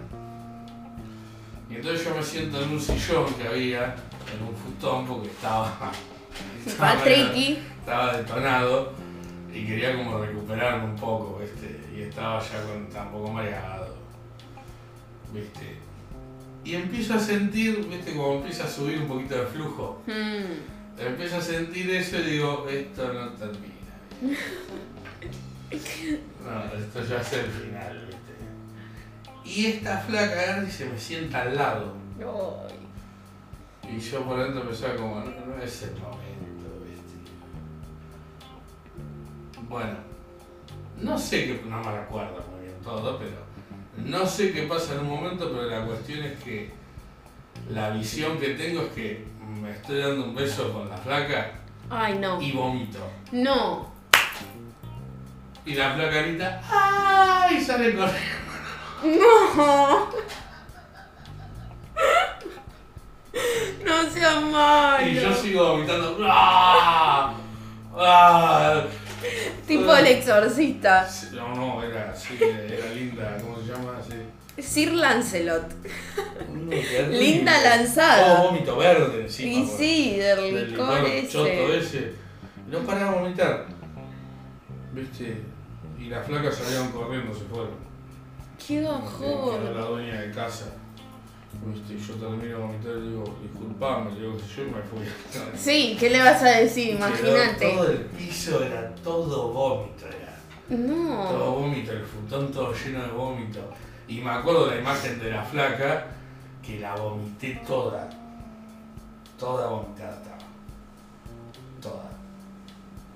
[1.70, 3.94] Y entonces yo me siento en un sillón que había,
[4.32, 5.92] en un futón, porque estaba,
[6.66, 9.07] estaba, estaba detonado
[9.52, 11.80] y quería como recuperarme un poco, ¿viste?
[11.96, 13.96] Y estaba ya con, estaba un poco mareado,
[15.32, 15.76] ¿viste?
[16.64, 18.14] Y empiezo a sentir, ¿viste?
[18.14, 20.02] Como empieza a subir un poquito de flujo.
[20.06, 21.00] Mm.
[21.00, 23.74] Empiezo a sentir eso y digo, esto no termina.
[25.70, 28.18] No, esto ya es el final, ¿viste?
[29.44, 31.94] Y esta flaca agarra y se me sienta al lado.
[33.90, 36.47] Y yo por dentro pensaba como, no, no es el momento,
[39.68, 39.96] Bueno,
[41.00, 43.36] no sé qué, no me recuerdo muy bien todo, pero
[43.96, 46.70] no sé qué pasa en un momento, pero la cuestión es que
[47.70, 49.24] la visión que tengo es que
[49.60, 51.52] me estoy dando un beso con la flaca
[51.90, 52.40] Ay, no.
[52.40, 52.98] y vomito.
[53.32, 53.90] No.
[55.66, 57.62] Y la flaca grita, ¡ay!
[57.62, 58.48] sale corriendo.
[59.04, 60.08] No.
[63.84, 65.06] no seas malo.
[65.06, 66.18] Y yo sigo vomitando.
[66.22, 67.34] ¡Ah!
[67.96, 68.82] ¡Ah!
[69.66, 71.08] Tipo el exorcista.
[71.08, 73.98] Sí, No, no, era así, era linda, ¿cómo se llama?
[74.06, 74.62] Sí.
[74.62, 75.64] Sir Lancelot.
[76.52, 76.72] No.
[77.10, 78.36] Linda lanzada.
[78.38, 79.52] Todo vómito verde encima.
[79.52, 81.78] Y sí, del del licor licor choto ese.
[81.98, 82.12] ese.
[82.66, 83.66] Y no paraba de vomitar.
[84.92, 85.42] ¿Viste?
[85.98, 87.70] Y las flacas salieron corriendo, se fueron.
[88.58, 89.74] Qué Quedó bajón.
[89.76, 90.66] la dueña de casa.
[91.64, 91.94] ¿Viste?
[91.94, 95.00] Y yo de vomitar y digo, disculpame, le digo que yo y me fui.
[95.56, 96.94] Sí, ¿qué le vas a decir?
[96.94, 97.72] Imagínate.
[97.72, 100.36] Todo el piso era todo vómito, era.
[100.68, 101.50] Todo No.
[101.52, 103.60] vómito, el futón todo lleno de vómito.
[104.06, 106.06] Y me acuerdo de la imagen de la flaca
[106.64, 108.08] que la vomité toda.
[109.38, 110.38] Toda vomitada estaba.
[111.80, 112.10] Toda.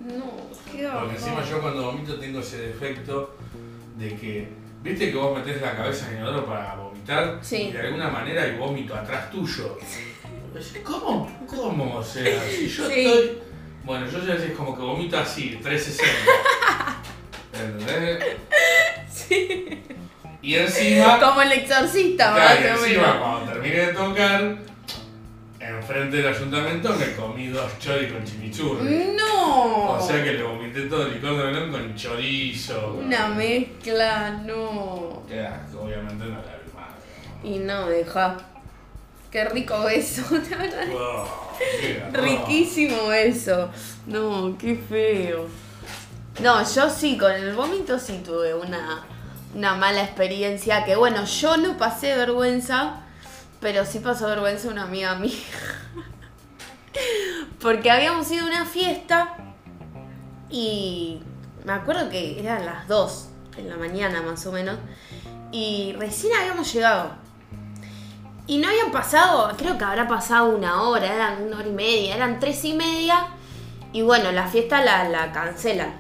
[0.00, 0.32] No,
[0.70, 3.36] qué Porque encima yo cuando vomito tengo ese defecto
[3.98, 4.48] de que,
[4.82, 6.91] viste que vos metés la cabeza en el inodoro para vomitar
[7.42, 7.56] Sí.
[7.68, 9.78] y de alguna manera hay vómito atrás tuyo.
[10.84, 11.30] ¿Cómo?
[11.46, 11.96] ¿Cómo?
[11.96, 13.04] O sea, si yo Sí.
[13.06, 13.38] estoy.
[13.84, 16.12] Bueno, yo ya es como que vomito así, 360.
[17.52, 18.36] ¿Entendés?
[19.10, 19.82] Sí.
[20.40, 21.18] Y encima.
[21.20, 23.16] Como el exorcista, más Claro, y o encima menos.
[23.22, 24.58] cuando terminé de tocar,
[25.60, 29.12] enfrente del ayuntamiento me comí dos choris con chimichurri.
[29.16, 29.92] No.
[29.92, 32.94] O sea que le vomité todo el licor de melón con chorizo.
[33.04, 35.22] Una mezcla, no.
[35.28, 36.61] Qué asco, obviamente no la vi más.
[37.42, 38.36] Y no, deja.
[39.30, 40.22] Qué rico eso.
[40.30, 41.26] Wow,
[41.58, 42.24] qué garrón.
[42.24, 43.70] Riquísimo eso.
[44.06, 45.46] No, qué feo.
[46.40, 49.04] No, yo sí, con el vómito sí tuve una,
[49.54, 50.84] una mala experiencia.
[50.84, 53.02] Que bueno, yo no pasé vergüenza,
[53.60, 55.32] pero sí pasó vergüenza una amiga mía.
[57.60, 59.36] Porque habíamos ido a una fiesta
[60.50, 61.22] y
[61.64, 64.78] me acuerdo que eran las 2 en la mañana más o menos.
[65.52, 67.21] Y recién habíamos llegado.
[68.46, 72.16] Y no habían pasado, creo que habrá pasado una hora, eran una hora y media,
[72.16, 73.28] eran tres y media.
[73.92, 75.94] Y bueno, la fiesta la, la cancelan.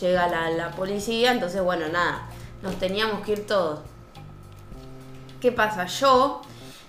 [0.00, 2.28] Llega la, la policía, entonces bueno, nada,
[2.62, 3.80] nos teníamos que ir todos.
[5.40, 5.86] ¿Qué pasa?
[5.86, 6.42] Yo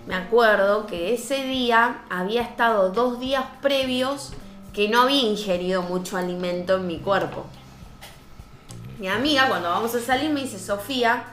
[0.08, 4.34] me acuerdo que ese día había estado dos días previos
[4.74, 7.46] que no había ingerido mucho alimento en mi cuerpo.
[9.00, 11.24] Mi amiga cuando vamos a salir me dice, Sofía,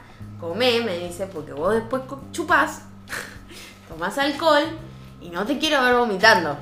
[0.41, 2.03] comé, me dice, porque vos después
[2.33, 2.83] chupás,
[3.89, 4.65] tomás alcohol
[5.21, 6.57] y no te quiero ver vomitando.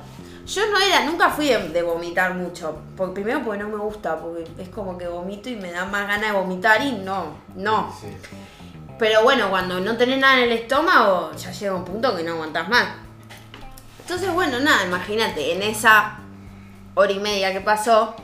[0.45, 2.79] Yo no era, nunca fui de, de vomitar mucho.
[2.95, 6.07] Porque, primero porque no me gusta, porque es como que vomito y me da más
[6.07, 7.93] ganas de vomitar y no, no.
[7.99, 8.07] Sí.
[8.97, 12.33] Pero bueno, cuando no tenés nada en el estómago, ya llega un punto que no
[12.33, 12.87] aguantás más.
[13.99, 16.19] Entonces, bueno, nada, imagínate, en esa
[16.95, 18.15] hora y media que pasó,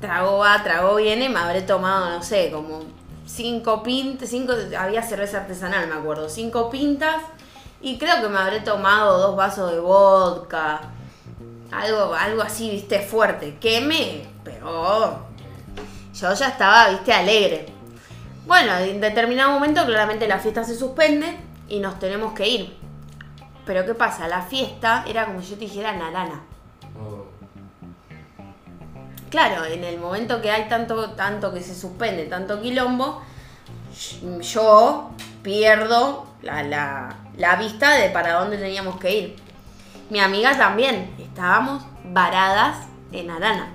[0.00, 2.80] trago va, trago viene, me habré tomado, no sé, como
[3.26, 7.16] cinco pintas, cinco, había cerveza artesanal, me acuerdo, cinco pintas,
[7.80, 10.80] y creo que me habré tomado dos vasos de vodka,
[11.70, 15.26] algo, algo así, viste, fuerte, que me pegó.
[16.14, 17.66] Yo ya estaba, viste, alegre.
[18.46, 21.38] Bueno, en determinado momento claramente la fiesta se suspende
[21.68, 22.76] y nos tenemos que ir.
[23.66, 24.26] Pero ¿qué pasa?
[24.26, 26.42] La fiesta era como si yo te dijera Narana.
[29.30, 33.20] Claro, en el momento que hay tanto, tanto que se suspende, tanto quilombo,
[34.40, 35.10] yo
[35.52, 37.08] pierdo la, la-
[37.38, 39.36] la vista de para dónde teníamos que ir.
[40.10, 42.76] Mi amiga también, estábamos varadas
[43.12, 43.68] en Arana.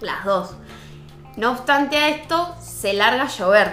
[0.00, 0.54] Las dos.
[1.36, 3.72] No obstante a esto, se larga a llover.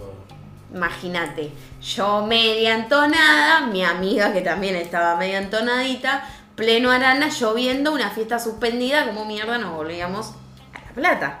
[0.00, 0.74] oh.
[0.76, 6.24] Imagínate, yo media entonada, mi amiga que también estaba media entonadita,
[6.56, 10.32] pleno arana, lloviendo, una fiesta suspendida, como mierda nos volvíamos
[10.74, 11.38] a La Plata.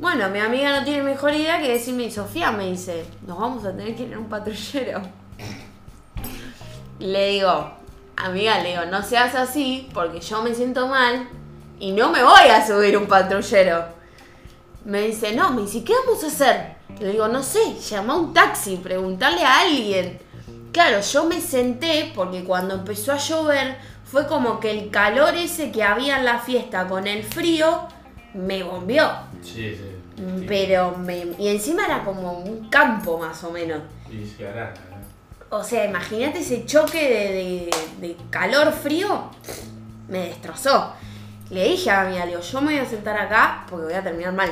[0.00, 3.76] Bueno, mi amiga no tiene mejor idea que decirme, Sofía me dice, nos vamos a
[3.76, 5.02] tener que ir en un patrullero.
[6.98, 7.70] Le digo,
[8.16, 11.28] amiga, le digo, no seas así porque yo me siento mal
[11.78, 13.84] y no me voy a subir un patrullero.
[14.86, 16.76] Me dice, no, me dice, ¿qué vamos a hacer?
[16.98, 20.18] Le digo, no sé, llama a un taxi, preguntarle a alguien.
[20.72, 25.70] Claro, yo me senté porque cuando empezó a llover fue como que el calor ese
[25.70, 27.86] que había en la fiesta con el frío
[28.34, 29.08] me bombeó.
[29.42, 29.96] Sí, sí.
[30.46, 33.80] Pero me, y encima era como un campo más o menos.
[34.10, 35.56] Y se hará, ¿no?
[35.58, 37.70] O sea, imagínate ese choque de,
[38.02, 39.30] de- de calor-frío.
[40.08, 40.92] Me destrozó.
[41.50, 44.32] Le dije a mi amiga, yo me voy a sentar acá porque voy a terminar
[44.32, 44.50] mal.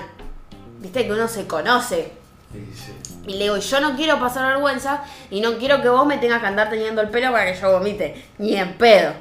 [0.80, 2.12] Viste que uno se conoce.
[2.52, 2.92] Sí, sí.
[3.26, 6.40] Y le digo, yo no quiero pasar vergüenza y no quiero que vos me tengas
[6.40, 8.24] que andar teniendo el pelo para que yo vomite.
[8.38, 9.12] Ni en pedo.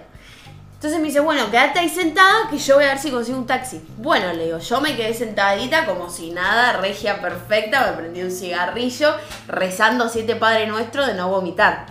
[0.77, 3.47] Entonces me dice, bueno, quédate ahí sentada que yo voy a ver si consigo un
[3.47, 3.81] taxi.
[3.97, 8.29] Bueno, le digo, yo me quedé sentadita como si nada, regia perfecta, me prendí un
[8.29, 9.15] cigarrillo,
[9.47, 11.87] rezando siete Padre Nuestro de no vomitar.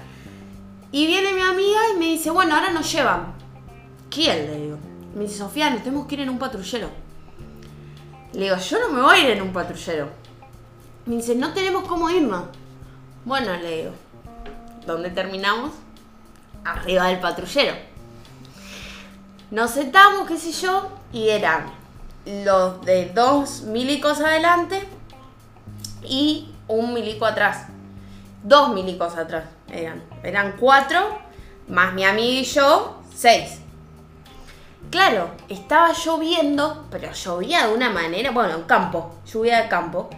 [0.92, 3.34] Y viene mi amiga y me dice, bueno, ahora nos llevan.
[4.08, 4.46] ¿Quién?
[4.46, 4.78] Le digo.
[5.16, 6.88] Me dice, Sofía, nos tenemos que ir en un patrullero.
[8.34, 10.10] Le digo, yo no me voy a ir en un patrullero.
[11.06, 12.44] Me dice, no tenemos cómo irnos.
[13.24, 13.90] Bueno, le digo,
[14.86, 15.72] ¿dónde terminamos?
[16.64, 17.95] Arriba del patrullero.
[19.50, 21.66] Nos sentamos, qué sé yo, y eran
[22.44, 24.82] los de dos milicos adelante
[26.02, 27.66] y un milico atrás.
[28.42, 30.02] Dos milicos atrás eran.
[30.22, 31.18] Eran cuatro,
[31.68, 33.60] más mi amiga y yo, seis.
[34.90, 40.08] Claro, estaba lloviendo, pero llovía de una manera, bueno, campo, lluvia de campo,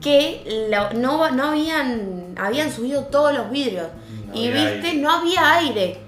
[0.00, 3.88] que lo- no, no habían, habían subido todos los vidrios.
[4.26, 4.94] No y viste, aire.
[4.94, 6.04] no había aire.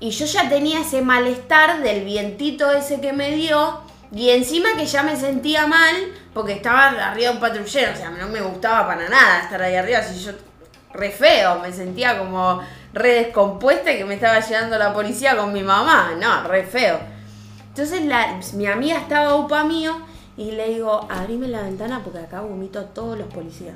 [0.00, 3.80] Y yo ya tenía ese malestar del vientito ese que me dio.
[4.12, 5.94] Y encima que ya me sentía mal
[6.32, 7.92] porque estaba arriba de un patrullero.
[7.92, 10.02] O sea, no me gustaba para nada estar ahí arriba.
[10.02, 10.32] Si yo,
[10.92, 12.60] re feo, me sentía como
[12.92, 16.12] re descompuesta y que me estaba llevando la policía con mi mamá.
[16.20, 17.00] No, re feo.
[17.70, 19.96] Entonces la- mi amiga estaba upa mío
[20.36, 23.74] y le digo, abrime la ventana porque acá vomito a todos los policías.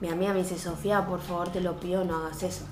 [0.00, 2.64] Mi amiga me dice, Sofía, por favor te lo pido, no hagas eso.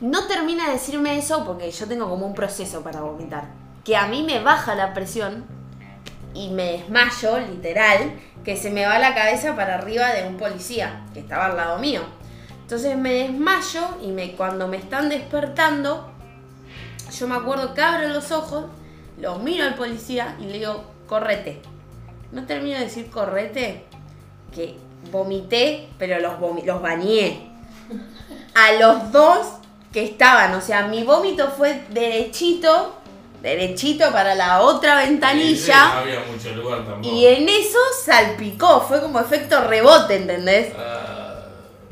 [0.00, 3.48] No termina de decirme eso porque yo tengo como un proceso para vomitar.
[3.84, 5.44] Que a mí me baja la presión
[6.34, 8.12] y me desmayo, literal,
[8.44, 11.78] que se me va la cabeza para arriba de un policía que estaba al lado
[11.78, 12.02] mío.
[12.62, 16.10] Entonces me desmayo y me, cuando me están despertando,
[17.16, 18.66] yo me acuerdo que abro los ojos,
[19.18, 21.60] lo miro al policía y le digo, correte.
[22.32, 23.84] No termino de decir correte,
[24.52, 24.76] que
[25.12, 27.50] vomité, pero los, los bañé.
[28.54, 29.58] A los dos
[29.94, 32.96] que estaban, o sea, mi vómito fue derechito,
[33.40, 35.86] derechito para la otra ventanilla.
[35.86, 37.14] no había mucho lugar tampoco.
[37.14, 40.74] Y en eso salpicó, fue como efecto rebote, ¿entendés?
[40.76, 41.04] Ah,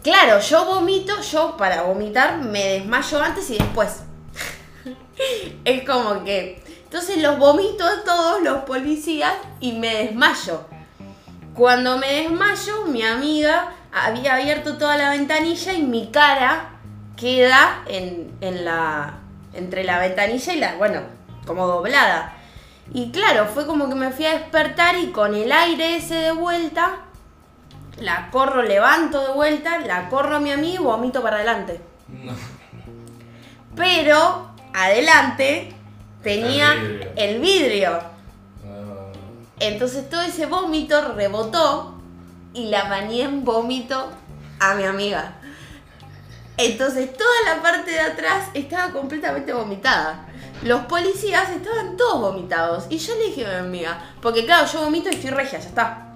[0.03, 4.01] Claro, yo vomito, yo para vomitar me desmayo antes y después.
[5.65, 6.61] es como que.
[6.83, 10.63] Entonces los vomito a todos los policías y me desmayo.
[11.55, 16.72] Cuando me desmayo, mi amiga había abierto toda la ventanilla y mi cara
[17.17, 19.15] queda en, en la.
[19.55, 20.75] entre la ventanilla y la.
[20.77, 21.01] bueno,
[21.47, 22.35] como doblada.
[22.95, 26.33] Y claro, fue como que me fui a despertar y con el aire ese de
[26.33, 26.97] vuelta,
[27.99, 31.81] la corro, levanto de vuelta, la corro a mi amigo y vomito para adelante.
[32.09, 32.33] no.
[33.75, 35.73] Pero adelante
[36.23, 37.13] tenía El vidrio.
[37.17, 37.91] el vidrio.
[38.67, 39.13] Ah,
[39.61, 41.95] Entonces todo ese vómito rebotó
[42.53, 44.11] y la bañé en vómito
[44.61, 45.37] a mi amiga.
[46.57, 50.27] Entonces toda la parte de atrás estaba completamente vomitada.
[50.63, 52.85] Los policías estaban todos vomitados.
[52.89, 55.69] Y yo le dije a mi amiga, porque claro, yo vomito y estoy regia, ya
[55.69, 56.09] está.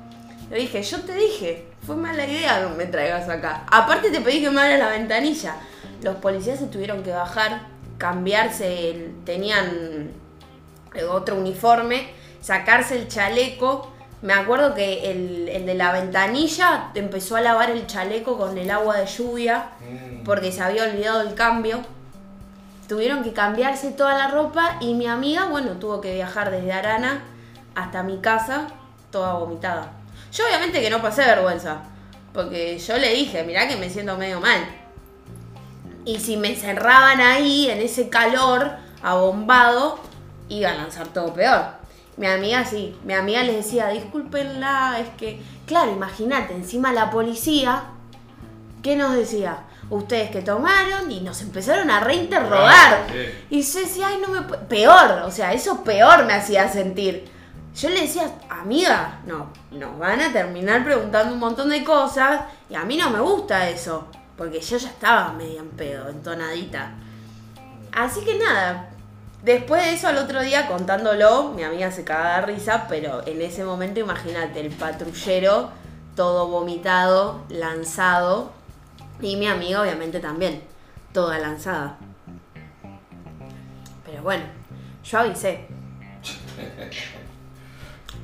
[0.51, 3.65] Le dije, yo te dije, fue mala idea que me traigas acá.
[3.71, 5.57] Aparte te pedí que me abras la ventanilla.
[6.03, 7.63] Los policías se tuvieron que bajar,
[7.99, 10.13] cambiarse, el- tenían
[11.11, 12.11] otro uniforme,
[12.41, 13.93] sacarse el chaleco.
[14.27, 18.73] Me acuerdo que el, el de la ventanilla empezó a lavar el chaleco con el
[18.73, 20.25] agua de lluvia mm.
[20.25, 21.79] porque se había olvidado el cambio.
[22.89, 27.23] Tuvieron que cambiarse toda la ropa y mi amiga, bueno, tuvo que viajar desde Arana
[27.77, 28.67] hasta mi casa
[29.13, 29.93] toda vomitada.
[30.33, 31.83] Yo obviamente que no pasé vergüenza,
[32.35, 34.59] porque yo le dije, mirá que me siento medio mal.
[36.05, 38.73] Y si me encerraban ahí en ese calor
[39.05, 40.01] abombado,
[40.49, 41.76] iba a lanzar todo peor.
[42.17, 47.85] Mi amiga sí, mi amiga les decía, discúlpenla, es que, claro, imagínate, encima la policía,
[48.83, 49.59] ¿qué nos decía?
[49.91, 53.05] Ustedes que tomaron y nos empezaron a reinterrogar.
[53.05, 53.29] Ah, sí.
[53.51, 54.59] Y yo decía, ay, no me pu-".
[54.67, 57.31] Peor, o sea, eso peor me hacía sentir.
[57.77, 62.41] Yo le decía, amiga, no, nos van a terminar preguntando un montón de cosas
[62.71, 64.07] y a mí no me gusta eso,
[64.39, 66.95] porque yo ya estaba medio en pedo, entonadita.
[67.93, 68.89] Así que nada,
[69.47, 73.41] después de eso al otro día contándolo, mi amiga se cagaba de risa, pero en
[73.41, 75.71] ese momento imagínate, el patrullero
[76.17, 78.51] todo vomitado, lanzado,
[79.21, 80.63] y mi amiga obviamente también,
[81.13, 81.97] toda lanzada.
[84.05, 84.45] Pero bueno,
[85.05, 85.69] yo avisé.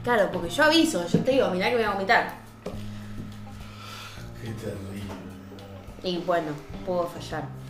[0.03, 2.35] Claro, porque yo aviso, yo te digo, mirá que me voy a vomitar.
[4.41, 5.03] Qué terrible.
[6.03, 6.53] Y bueno,
[6.85, 7.62] pudo fallar.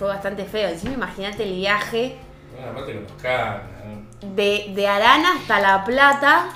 [0.00, 0.66] Fue bastante feo.
[0.70, 2.16] Encima imagínate el viaje
[2.54, 2.86] Bueno,
[4.34, 6.48] de, de Arana hasta La Plata.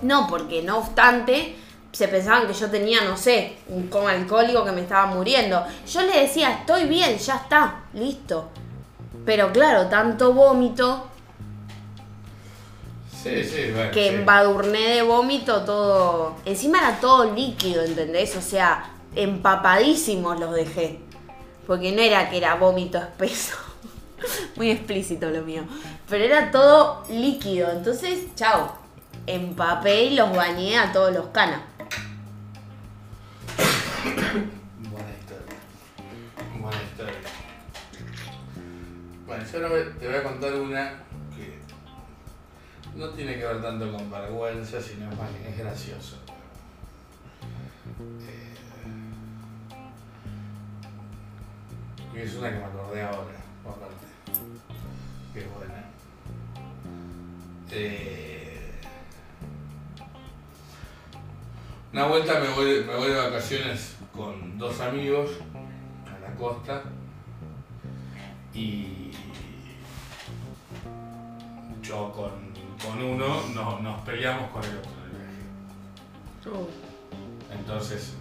[0.00, 1.54] No, porque no obstante,
[1.92, 5.66] se pensaban que yo tenía, no sé, un coma alcohólico que me estaba muriendo.
[5.86, 8.48] Yo le decía, estoy bien, ya está, listo.
[9.26, 11.08] Pero claro, tanto vómito
[13.22, 13.90] Sí, sí, bueno.
[13.90, 14.14] que sí.
[14.14, 16.36] embadurné de vómito todo.
[16.46, 18.34] Encima era todo líquido, ¿entendés?
[18.34, 21.00] O sea, empapadísimos los dejé.
[21.66, 23.56] Porque no era que era vómito espeso.
[24.56, 25.64] Muy explícito lo mío.
[26.08, 27.70] Pero era todo líquido.
[27.70, 28.78] Entonces, chao.
[29.26, 31.60] Empapé y los bañé a todos los canas.
[34.90, 35.56] Buena historia.
[36.60, 37.36] Buena historia.
[39.26, 41.02] Bueno, yo te voy a contar una
[41.34, 41.58] que
[42.94, 46.18] no tiene que ver tanto con vergüenza, sino más bien es gracioso.
[48.20, 48.45] Eh,
[52.16, 54.06] y es una que me acordé ahora, aparte.
[55.34, 55.84] Es buena.
[57.70, 58.70] Eh,
[61.92, 65.30] una vuelta me voy, me voy de vacaciones con dos amigos
[66.06, 66.82] a la costa
[68.54, 69.10] y
[71.82, 72.30] yo con,
[72.82, 75.42] con uno no- nos peleamos con el otro en el viaje.
[77.58, 78.14] Entonces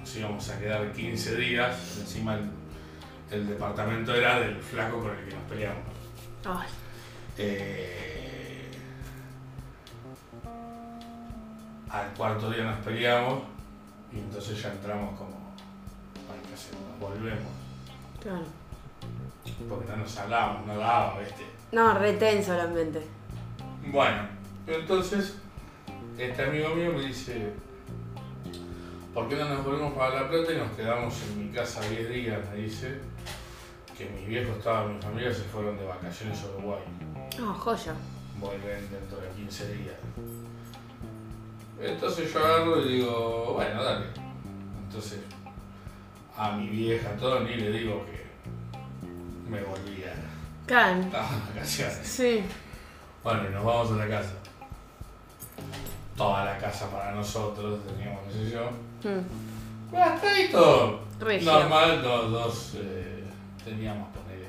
[0.00, 2.50] nos íbamos a quedar 15 días, encima el,
[3.30, 5.82] el departamento era del flaco con el que nos peleamos.
[6.44, 6.66] Ay,
[7.40, 8.68] Eh,
[11.90, 13.42] al cuarto día nos peleamos
[14.12, 15.36] y entonces ya entramos como,
[16.30, 16.82] "Ay, ¿qué hacemos?
[16.90, 17.52] Nos volvemos.
[18.22, 18.44] claro.
[19.68, 21.44] Porque no nos hablábamos, no daba, ¿viste?
[21.72, 23.02] No, retenso el ambiente.
[23.86, 24.28] Bueno,
[24.66, 25.36] entonces
[26.18, 27.52] este amigo mío me dice,
[29.14, 32.08] ¿por qué no nos volvemos para La Plata y nos quedamos en mi casa 10
[32.10, 32.40] días?
[32.50, 33.00] Me dice
[33.98, 36.80] que mis viejos estaban, mi familia se fueron de vacaciones a Uruguay.
[37.38, 37.94] No, joya.
[38.40, 39.96] vuelven dentro de 15 días.
[41.80, 44.06] Entonces yo agarro y digo, bueno, dale.
[44.86, 45.20] Entonces
[46.36, 48.24] a mi vieja Tony le digo que
[49.50, 50.12] me volvía
[50.76, 52.00] a las vacaciones.
[52.06, 52.42] Sí.
[53.24, 54.32] Bueno, y nos vamos a la casa.
[56.16, 58.70] Toda la casa para nosotros, teníamos, qué sé yo.
[59.08, 59.90] Mm.
[59.90, 61.52] Bueno, hasta ahí todo Regio.
[61.52, 63.17] normal, dos, dos eh,
[63.68, 64.48] teníamos, ponele,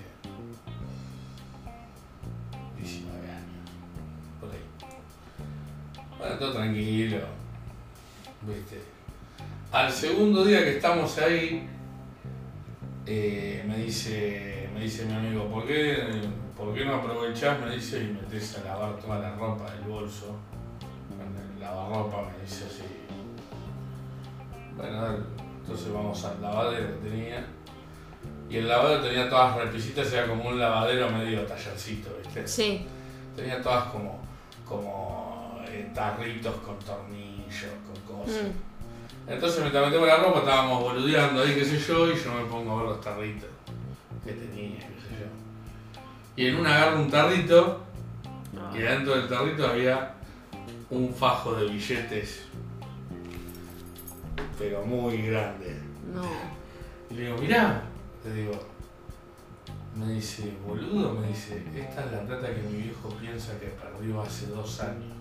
[2.77, 3.69] 19 años,
[4.39, 6.17] por ahí.
[6.17, 7.17] Bueno, todo tranquilo.
[9.71, 11.67] Al segundo día que estamos ahí,
[13.05, 16.21] eh, me dice me dice mi amigo, ¿por qué,
[16.55, 17.59] ¿por qué no aprovechás?
[17.59, 20.37] Me dice, y metés a lavar toda la ropa del bolso.
[21.53, 22.83] El lavarropa me dice así.
[24.77, 25.17] Bueno,
[25.59, 27.45] entonces vamos al lavadero que tenía.
[28.49, 32.47] Y el lavadero tenía todas repisitas, era como un lavadero medio tallercito, ¿viste?
[32.47, 32.85] Sí.
[33.35, 34.19] Tenía todas como,
[34.65, 38.43] como eh, tarritos con tornillos, con cosas.
[38.43, 39.29] Mm.
[39.31, 42.71] Entonces mientras metemos la ropa estábamos boludeando ahí, qué sé yo, y yo me pongo
[42.73, 43.49] a ver los tarritos
[44.25, 46.01] que tenía, qué sé yo.
[46.35, 47.83] Y en una agarro un tarrito,
[48.57, 48.71] Ah.
[48.75, 50.15] y adentro del tarrito había
[50.89, 52.45] un fajo de billetes,
[54.57, 55.77] pero muy grande.
[56.13, 56.23] No.
[57.09, 57.83] Y le digo, mirá,
[58.25, 58.53] le digo,
[59.95, 64.21] me dice, boludo, me dice, esta es la plata que mi viejo piensa que perdió
[64.21, 65.13] hace dos años.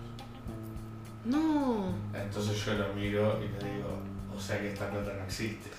[1.25, 1.93] No.
[2.13, 3.99] Entonces yo lo miro y le digo,
[4.35, 5.69] o sea que esta plata no existe.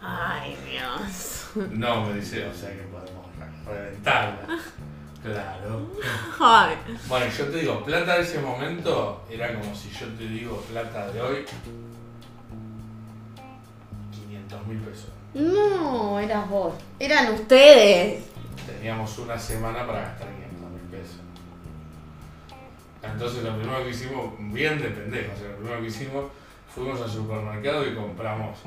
[0.00, 1.46] Ay, Dios.
[1.72, 4.58] No, me dice, o sea que podemos re- reventarla.
[5.22, 5.90] Claro.
[6.38, 6.76] Ay.
[7.08, 11.10] Bueno, yo te digo, plata de ese momento era como si yo te digo plata
[11.10, 11.44] de hoy,
[14.12, 15.08] 500 mil pesos.
[15.34, 16.74] No, eras vos.
[16.98, 18.24] Eran ustedes.
[18.66, 21.16] Teníamos una semana para gastar 500 mil pesos.
[23.02, 26.24] Entonces lo primero que hicimos, bien de pendejos, o sea, lo primero que hicimos,
[26.74, 28.58] fuimos al supermercado y compramos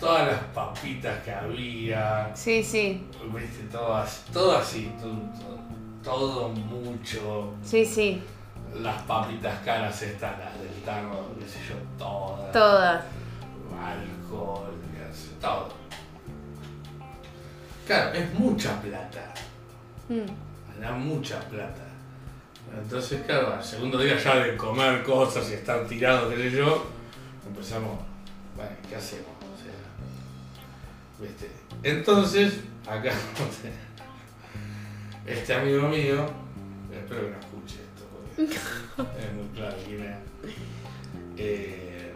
[0.00, 3.06] todas las papitas que había, Sí, sí.
[3.32, 5.12] viste, todas, todo así, todo,
[6.02, 8.20] todo, todo mucho, Sí, sí.
[8.80, 13.04] las papitas caras estas, las del tarro, qué sé yo, todas, Todas.
[13.80, 14.70] alcohol,
[15.40, 15.68] todo.
[17.86, 19.34] Claro, es mucha plata.
[20.08, 20.80] Mm.
[20.80, 21.88] da mucha plata.
[22.76, 26.86] Entonces, claro, al segundo día ya de comer cosas y estar tirados, qué sé yo,
[27.46, 27.98] empezamos,
[28.54, 29.26] bueno, ¿qué hacemos?
[29.26, 31.50] O sea, ¿viste?
[31.82, 33.12] Entonces, acá,
[35.26, 36.26] este amigo mío,
[36.92, 40.16] espero que no escuche esto, porque es muy claro quién es,
[41.38, 42.12] eh,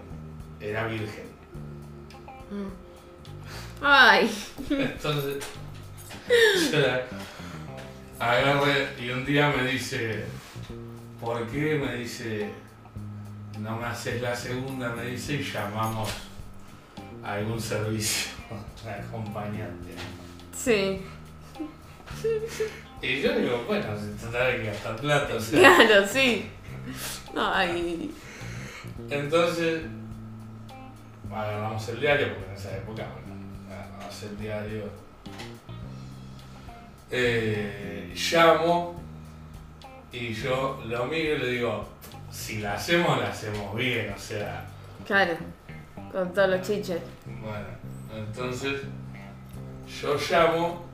[0.61, 1.33] era virgen.
[3.83, 4.31] Ay.
[4.71, 5.45] Entonces,
[6.73, 7.03] la
[8.19, 10.25] agarré y un día me dice,
[11.21, 11.75] ¿por qué?
[11.75, 12.51] Me dice,
[13.59, 16.11] no me haces la segunda, me dice, y llamamos
[17.25, 18.31] a algún servicio
[19.09, 19.95] acompañante.
[20.57, 21.03] Sí.
[23.03, 25.59] Y yo digo, bueno, se trata de que gastar plata, o sea.
[25.59, 26.47] Claro, sí.
[27.37, 28.15] Ay.
[29.11, 29.83] Entonces,
[31.31, 33.07] agarramos el diario, porque en esa época,
[34.23, 34.85] el diario.
[37.11, 39.01] Eh, llamo
[40.11, 41.87] y yo lo miro y le digo,
[42.31, 44.67] si la hacemos, la hacemos bien, o sea.
[45.07, 45.37] Claro,
[46.11, 47.01] con todos los chiches.
[47.27, 47.67] Bueno,
[48.15, 48.83] entonces
[50.01, 50.85] yo llamo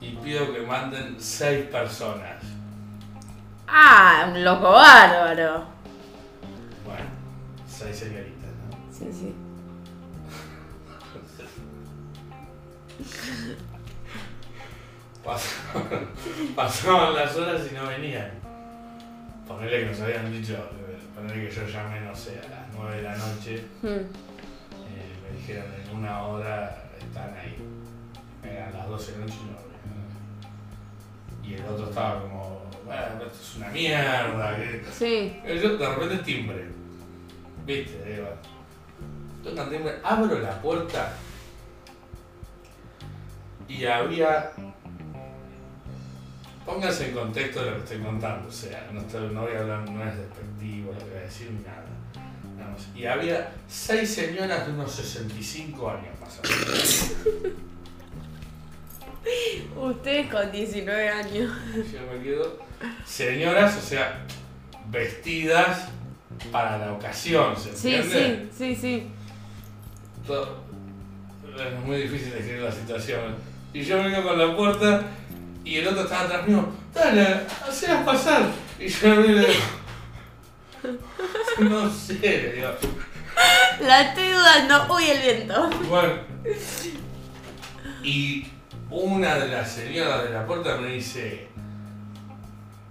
[0.00, 2.42] y pido que manden seis personas.
[3.66, 5.64] Ah, un loco bárbaro.
[6.84, 7.06] Bueno,
[7.66, 8.92] seis señoritas, ¿no?
[8.92, 9.34] Sí, sí.
[15.24, 16.08] Pasaban,
[16.56, 18.30] pasaban las horas y no venían.
[19.48, 20.56] Ponerle que nos habían dicho,
[21.14, 23.88] ponerle que yo llamé, no sé, a las 9 de la noche, Hmm.
[23.88, 27.56] eh, me dijeron en una hora están ahí.
[28.42, 29.74] Eran las 12 de la noche y no venían.
[31.42, 34.56] Y el otro estaba como, bueno, esto es una mierda.
[34.92, 35.40] Sí.
[35.46, 36.66] Y Yo de repente timbre.
[37.66, 38.04] ¿Viste?
[38.04, 38.28] Digo,
[39.42, 41.12] tocan timbre, abro la puerta
[43.68, 44.50] y había.
[46.66, 49.60] Póngase en contexto de lo que estoy contando, o sea, no, estoy- no voy a
[49.60, 51.84] hablar, no es despectivo que voy a decir nada.
[52.96, 57.12] Y había seis señoras de unos 65 años más o menos.
[59.96, 61.52] Ustedes con 19 años.
[61.92, 62.58] Yo me quedo.
[63.06, 64.24] Señoras, o sea,
[64.90, 65.88] vestidas
[66.52, 68.48] para la ocasión, ¿se Sí, entiende?
[68.56, 69.06] sí, sí, sí.
[70.26, 70.64] Todo-
[71.56, 73.36] Es muy difícil describir la situación.
[73.74, 75.02] Y yo vengo con la puerta
[75.64, 76.64] y el otro estaba atrás mío.
[76.94, 78.46] Dale, hacías pasar.
[78.78, 79.52] Y yo le digo.
[81.58, 82.68] No sé, le digo.
[83.80, 84.94] La estoy dudando.
[84.94, 85.70] Uy, el viento.
[85.88, 86.14] Bueno.
[88.04, 88.46] Y
[88.90, 91.48] una de las señoras de la puerta me dice.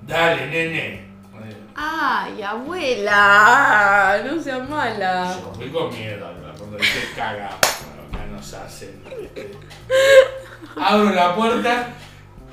[0.06, 1.14] Dale, nene.
[1.76, 4.22] Ay, abuela.
[4.26, 5.34] No seas mala.
[5.34, 6.54] Yo fui con miedo, ¿no?
[6.58, 9.02] cuando dije caga, acá nos hacen.
[10.76, 11.88] Abro la puerta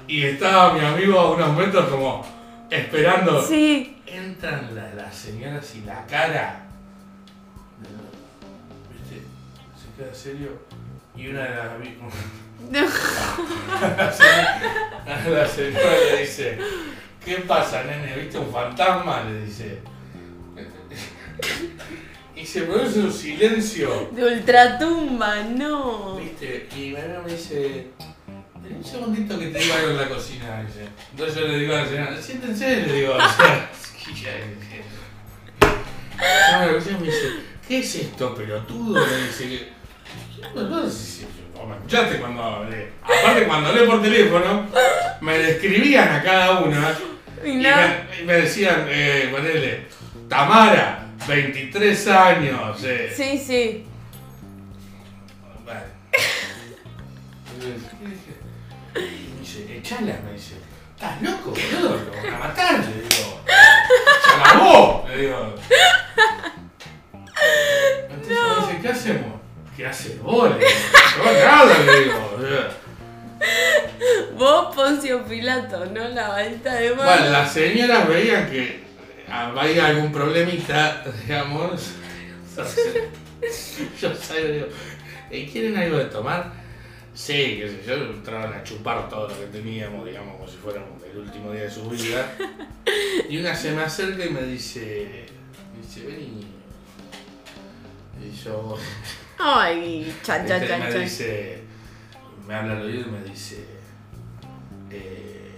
[0.06, 2.24] y estaba mi amigo a unos metros como
[2.70, 3.42] esperando.
[3.42, 3.96] Sí.
[4.06, 6.66] Entran la- las señoras y la cara.
[8.92, 9.22] ¿Viste?
[9.76, 10.50] Se queda serio.
[11.16, 11.66] Y una de las.
[12.70, 12.80] No.
[15.30, 16.58] La señora le dice:
[17.24, 18.14] ¿Qué pasa, nene?
[18.16, 19.22] ¿Viste un fantasma?
[19.22, 19.80] Le dice.
[22.40, 24.08] Y se produce un silencio.
[24.12, 26.16] De ultratumba, no.
[26.16, 26.68] ¿Viste?
[26.74, 27.88] Y mi amigo me dice,
[28.62, 30.88] "Ven un segundito que te digo algo en la cocina, dice.
[31.10, 33.70] Entonces yo le digo a la señora, siéntense, le digo, o sea,
[36.52, 37.28] a la me dice,
[37.66, 39.06] ¿qué es esto, pelotudo?
[39.06, 39.80] Me dice que.
[40.54, 42.92] No, no escuchaste cuando hablé.
[43.02, 44.66] Aparte, cuando hablé por teléfono,
[45.20, 46.96] me describían a cada una
[47.44, 49.86] me, y me decían, eh, ponele,
[50.30, 53.12] Tamara, 23 años, eh.
[53.14, 53.84] Sí, sí.
[55.66, 55.86] Vale.
[58.94, 60.54] Y me dice, echala, me dice.
[60.94, 61.96] ¿Estás loco, boludo?
[61.96, 63.40] Lo van a matar, le digo.
[64.24, 65.10] ¡Echala vos!
[65.10, 65.54] Le digo.
[68.10, 69.40] Entonces me dice, ¿qué hacemos?
[69.76, 70.50] ¿Qué haces vos?
[70.50, 70.70] Le digo,
[71.16, 72.18] yo nada, le digo.
[74.36, 76.08] Vos, Poncio Pilato, ¿no?
[76.08, 77.02] La varita de mano.
[77.02, 78.89] Bueno, las señoras veían que
[79.30, 81.92] había algún problemita, digamos.
[84.00, 84.66] Yo sabía, digo,
[85.30, 86.52] "¿Eh, ¿quieren algo de tomar?
[87.14, 91.02] Sí, qué sé yo, entraban a chupar todo lo que teníamos, digamos, como si fuéramos
[91.04, 92.32] el último día de su vida.
[93.28, 95.26] Y una se me acerca y me dice,
[95.74, 96.46] me dice, vení.
[98.22, 98.76] Y yo,
[99.38, 101.00] Ay, chan, chan, este, chan, me chan.
[101.02, 101.62] dice,
[102.46, 103.64] me habla al oído y me dice,
[104.90, 105.52] eh,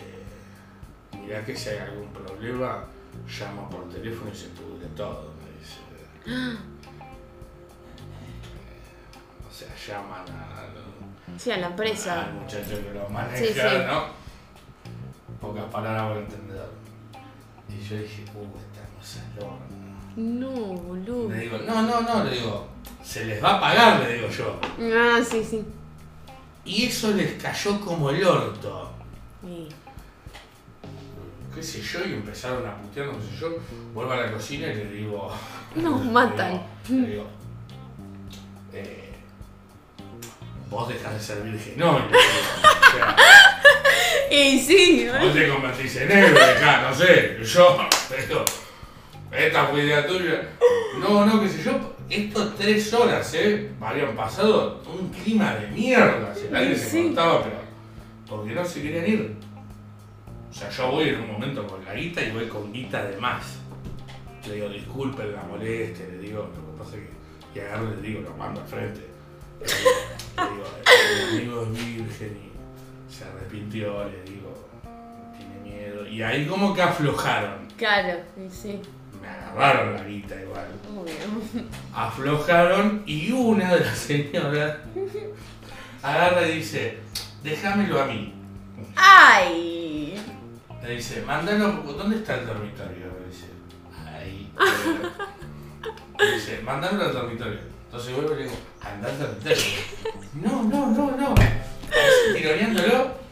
[1.20, 2.84] mirá que si hay algún problema,
[3.28, 6.58] llama por teléfono y se pudre todo, me dice.
[9.48, 12.24] O sea, llaman a, Sí, a la empresa.
[12.24, 13.60] al muchacho que lo maneja, Sí, sí.
[13.86, 14.04] ¿no?
[15.40, 16.66] Pocas palabras por entender.
[17.68, 19.92] Y yo dije, uh, estamos al horno.
[20.16, 21.28] No, boludo.
[21.30, 22.68] Le digo, no, no, no, le digo,
[23.02, 24.60] se les va a pagar, le digo yo.
[24.94, 25.64] Ah, sí, sí.
[26.64, 28.90] Y eso les cayó como el orto.
[29.42, 29.68] Sí.
[31.62, 33.56] Qué sé yo, y empezaron a putear, no sé yo.
[33.94, 35.30] Vuelvo a la cocina y le digo.
[35.76, 36.60] Nos matan.
[36.88, 37.26] Le digo,
[38.72, 39.12] eh,
[40.68, 41.74] vos dejás de ser virgen.
[41.76, 43.16] No, le digo, o sea,
[44.28, 47.38] Y sí, vos te convertís en héroe, dejá, no sé.
[47.44, 47.78] Yo,
[48.28, 48.44] digo,
[49.30, 50.42] esta fue idea tuya.
[50.98, 51.92] No, no, qué sé yo.
[52.10, 53.70] Estos tres horas, ¿eh?
[53.80, 56.34] Habían pasado un clima de mierda.
[56.34, 57.02] Si el aire se Sí.
[57.06, 57.56] cortaba, pero.
[58.28, 59.36] Porque no se querían ir.
[60.52, 63.16] O sea, yo voy en un momento con la guita y voy con guita de
[63.16, 63.56] más.
[64.46, 68.02] Le digo, disculpen la molestia, le digo, lo que pasa es que Y agarro y
[68.02, 69.00] le digo, lo mando al frente.
[69.60, 69.66] Le
[70.36, 70.64] digo,
[71.32, 74.68] mi amigo es virgen y se arrepintió, le digo,
[75.38, 76.06] tiene miedo.
[76.06, 77.66] Y ahí como que aflojaron.
[77.78, 78.78] Claro, sí.
[79.22, 80.66] Me agarraron la guita igual.
[80.94, 81.64] Obvio.
[81.94, 84.76] Aflojaron y una de las señoras
[86.02, 86.98] agarra y dice,
[87.42, 88.34] déjamelo a mí.
[88.96, 90.14] ¡Ay!
[90.82, 93.06] Le dice, mándalo, ¿dónde está el dormitorio?
[93.20, 93.46] Le dice,
[94.18, 94.52] ahí.
[96.18, 97.58] Le dice, mándalo al dormitorio.
[97.86, 99.62] Entonces vuelvo y le digo, anda al dormitorio.
[100.34, 101.34] No, no, no, no.
[102.34, 103.22] Tironeándolo.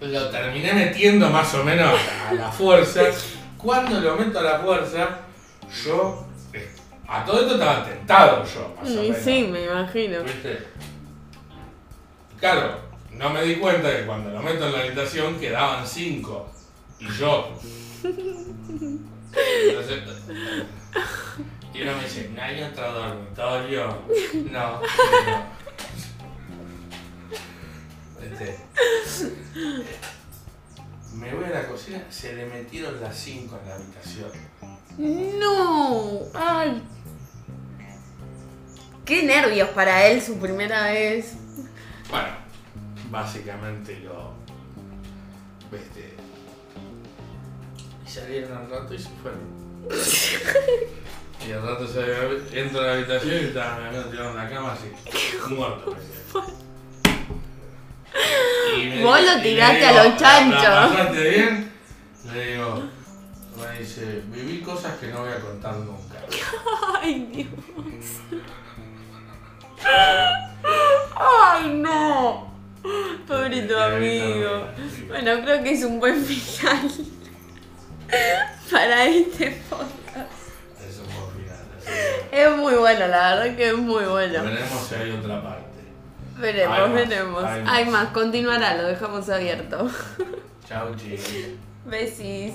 [0.00, 1.94] Lo terminé metiendo más o menos
[2.28, 3.02] a la fuerza.
[3.58, 5.18] Cuando lo meto a la fuerza,
[5.84, 6.26] yo.
[6.54, 6.70] eh,
[7.06, 9.18] A todo esto estaba tentado yo, más o Y menos.
[9.22, 10.22] sí, me imagino.
[10.22, 10.66] ¿Viste?
[12.38, 12.78] Claro,
[13.20, 16.48] no me di cuenta que cuando lo meto en la habitación quedaban cinco.
[16.98, 17.50] Y yo.
[18.02, 20.02] Entonces,
[21.74, 23.98] y uno me dice, ¿no hay otro dormitorio?
[24.50, 24.80] No.
[24.80, 25.60] no.
[28.22, 28.58] Este,
[31.14, 34.30] me voy a la cocina, se le metieron las cinco en la habitación.
[35.38, 36.20] ¡No!
[36.34, 36.82] ¡Ay!
[39.04, 41.34] ¡Qué nervios para él su primera vez!
[42.10, 42.28] Bueno,
[43.10, 44.32] básicamente lo.
[45.70, 46.14] ¿Viste?
[48.06, 49.40] Y salieron al rato y se fueron.
[51.48, 54.48] y al rato se entro a la habitación y estaba mi amigo tirado en la
[54.50, 54.90] cama así,
[55.54, 55.96] muerto.
[58.76, 60.62] Y me- Vos lo tiraste digo, a los "¿La- chanchos".
[60.62, 61.72] ¿La pasaste bien?
[62.32, 62.82] Le digo,
[63.56, 66.18] me dice, viví cosas que no voy a contar nunca.
[67.02, 67.48] ¡Ay, Dios!
[71.16, 72.49] ¡Ay, no!
[73.26, 74.66] Pobre tu amigo.
[75.08, 76.90] Bueno, creo que es un buen final
[78.70, 80.32] para este podcast.
[80.80, 81.66] Es un buen final.
[82.32, 84.42] Es muy bueno, la verdad que es muy bueno.
[84.44, 85.64] Veremos si hay otra parte.
[86.38, 87.44] Veremos, Hay más, veremos.
[87.44, 87.72] hay más.
[87.74, 89.90] Hay más, continuará, lo dejamos abierto.
[90.66, 91.30] Chao, chicos.
[91.84, 92.54] Besis.